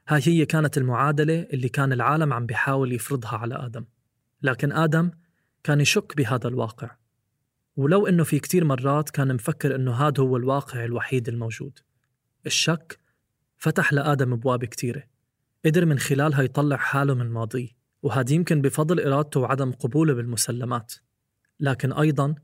هاي 0.07 0.21
هي 0.23 0.45
كانت 0.45 0.77
المعادلة 0.77 1.47
اللي 1.53 1.69
كان 1.69 1.93
العالم 1.93 2.33
عم 2.33 2.45
بيحاول 2.45 2.93
يفرضها 2.93 3.37
على 3.37 3.55
آدم. 3.55 3.85
لكن 4.41 4.71
آدم 4.71 5.11
كان 5.63 5.81
يشك 5.81 6.17
بهذا 6.17 6.47
الواقع. 6.47 6.95
ولو 7.75 8.07
إنه 8.07 8.23
في 8.23 8.39
كتير 8.39 8.65
مرات 8.65 9.09
كان 9.09 9.33
مفكر 9.33 9.75
إنه 9.75 9.93
هذا 9.93 10.23
هو 10.23 10.37
الواقع 10.37 10.85
الوحيد 10.85 11.27
الموجود. 11.27 11.79
الشك 12.45 12.99
فتح 13.57 13.93
لآدم 13.93 14.33
أبواب 14.33 14.65
كتيرة. 14.65 15.03
قدر 15.65 15.85
من 15.85 15.99
خلالها 15.99 16.41
يطلع 16.41 16.77
حاله 16.77 17.13
من 17.13 17.29
ماضيه 17.29 17.69
وهذا 18.01 18.33
يمكن 18.33 18.61
بفضل 18.61 18.99
إرادته 18.99 19.39
وعدم 19.39 19.71
قبوله 19.71 20.13
بالمسلمات. 20.13 20.93
لكن 21.59 21.93
أيضا 21.93 22.35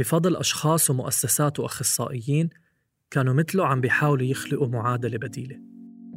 بفضل 0.00 0.36
أشخاص 0.36 0.90
ومؤسسات 0.90 1.60
وأخصائيين 1.60 2.50
كانوا 3.10 3.34
مثله 3.34 3.66
عم 3.66 3.80
بيحاولوا 3.80 4.26
يخلقوا 4.26 4.68
معادلة 4.68 5.18
بديلة. 5.18 5.60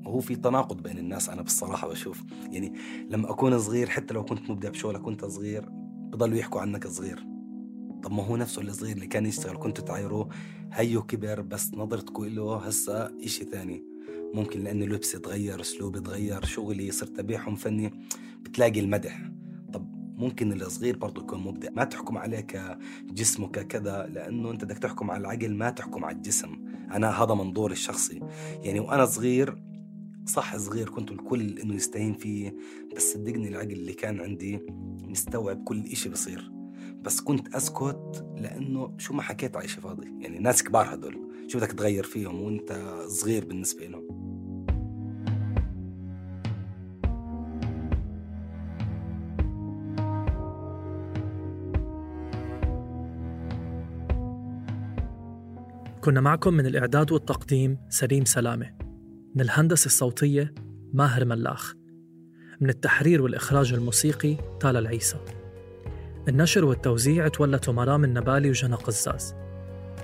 وهو 0.05 0.19
في 0.19 0.35
تناقض 0.35 0.83
بين 0.83 0.97
الناس 0.97 1.29
أنا 1.29 1.41
بالصراحة 1.41 1.87
بشوف. 1.89 2.23
يعني 2.51 2.73
لما 3.09 3.31
أكون 3.31 3.59
صغير 3.59 3.89
حتى 3.89 4.13
لو 4.13 4.25
كنت 4.25 4.49
مبدع 4.49 4.69
بشغلك 4.69 5.01
كنت 5.01 5.25
صغير 5.25 5.65
بضلوا 6.11 6.37
يحكوا 6.37 6.61
عنك 6.61 6.87
صغير. 6.87 7.15
طب 8.03 8.11
ما 8.11 8.23
هو 8.25 8.37
نفسه 8.37 8.61
الصغير 8.61 8.95
اللي 8.95 9.07
كان 9.07 9.25
يشتغل 9.25 9.57
كنت 9.57 9.81
تعايروه 9.81 10.29
هيو 10.73 11.03
كبر 11.03 11.41
بس 11.41 11.73
نظرتكم 11.73 12.25
له 12.25 12.57
هسا 12.57 13.11
إشي 13.23 13.45
ثاني. 13.45 13.83
ممكن 14.33 14.63
لأنه 14.63 14.85
لبسي 14.85 15.19
تغير 15.19 15.61
أسلوبي 15.61 15.99
تغير 15.99 16.45
شغلي 16.45 16.91
صرت 16.91 17.19
أبيعهم 17.19 17.55
فني 17.55 17.93
بتلاقي 18.41 18.79
المدح. 18.79 19.31
ممكن 20.23 20.53
الصغير 20.53 20.97
برضه 20.97 21.21
يكون 21.21 21.39
مبدع. 21.39 21.69
ما 21.71 21.83
تحكم 21.83 22.17
عليه 22.17 22.39
كجسمه 22.39 23.47
ككذا 23.47 24.09
لأنه 24.13 24.51
أنت 24.51 24.65
بدك 24.65 24.77
تحكم 24.77 25.11
على 25.11 25.21
العقل 25.21 25.55
ما 25.55 25.69
تحكم 25.69 26.05
على 26.05 26.15
الجسم. 26.15 26.65
أنا 26.91 27.23
هذا 27.23 27.33
منظوري 27.33 27.73
الشخصي. 27.73 28.21
يعني 28.63 28.79
وأنا 28.79 29.05
صغير 29.05 29.63
صح 30.25 30.57
صغير 30.57 30.89
كنت 30.89 31.11
الكل 31.11 31.59
إنه 31.59 31.75
يستهين 31.75 32.13
فيه 32.13 32.55
بس 32.95 33.13
صدقني 33.13 33.47
العقل 33.47 33.71
اللي 33.71 33.93
كان 33.93 34.19
عندي 34.19 34.59
مستوعب 35.01 35.63
كل 35.63 35.83
إشي 35.85 36.09
بصير. 36.09 36.51
بس 37.01 37.21
كنت 37.21 37.55
أسكت 37.55 38.25
لأنه 38.37 38.95
شو 38.97 39.13
ما 39.13 39.21
حكيت 39.21 39.57
عايشه 39.57 39.79
فاضي. 39.79 40.07
يعني 40.19 40.39
ناس 40.39 40.63
كبار 40.63 40.93
هدول 40.93 41.29
شو 41.47 41.57
بدك 41.57 41.71
تغير 41.71 42.03
فيهم 42.03 42.41
وأنت 42.41 42.95
صغير 43.07 43.45
بالنسبة 43.45 43.85
لهم؟ 43.85 44.32
كنا 56.03 56.21
معكم 56.21 56.53
من 56.53 56.65
الإعداد 56.65 57.11
والتقديم 57.11 57.77
سليم 57.89 58.25
سلامة. 58.25 58.77
من 59.35 59.41
الهندسة 59.41 59.85
الصوتية 59.85 60.53
ماهر 60.93 61.25
ملاخ. 61.25 61.73
من 62.61 62.69
التحرير 62.69 63.21
والإخراج 63.21 63.73
الموسيقي 63.73 64.37
تالا 64.59 64.79
العيسى. 64.79 65.17
النشر 66.27 66.65
والتوزيع 66.65 67.27
تولته 67.27 67.71
مرام 67.71 68.03
النبالي 68.03 68.49
وجنى 68.49 68.75
قزاز. 68.75 69.35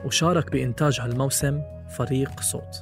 وشارك 0.06 0.52
بإنتاج 0.52 1.00
هالموسم 1.00 1.62
فريق 1.98 2.42
صوت. 2.42 2.76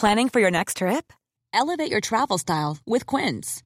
Planning 0.00 0.28
for 0.28 0.40
your 0.40 0.50
next 0.50 0.76
trip? 0.76 1.12
Elevate 1.54 1.90
your 1.90 2.00
travel 2.00 2.38
style 2.38 2.78
with 2.90 3.04
Quince. 3.06 3.65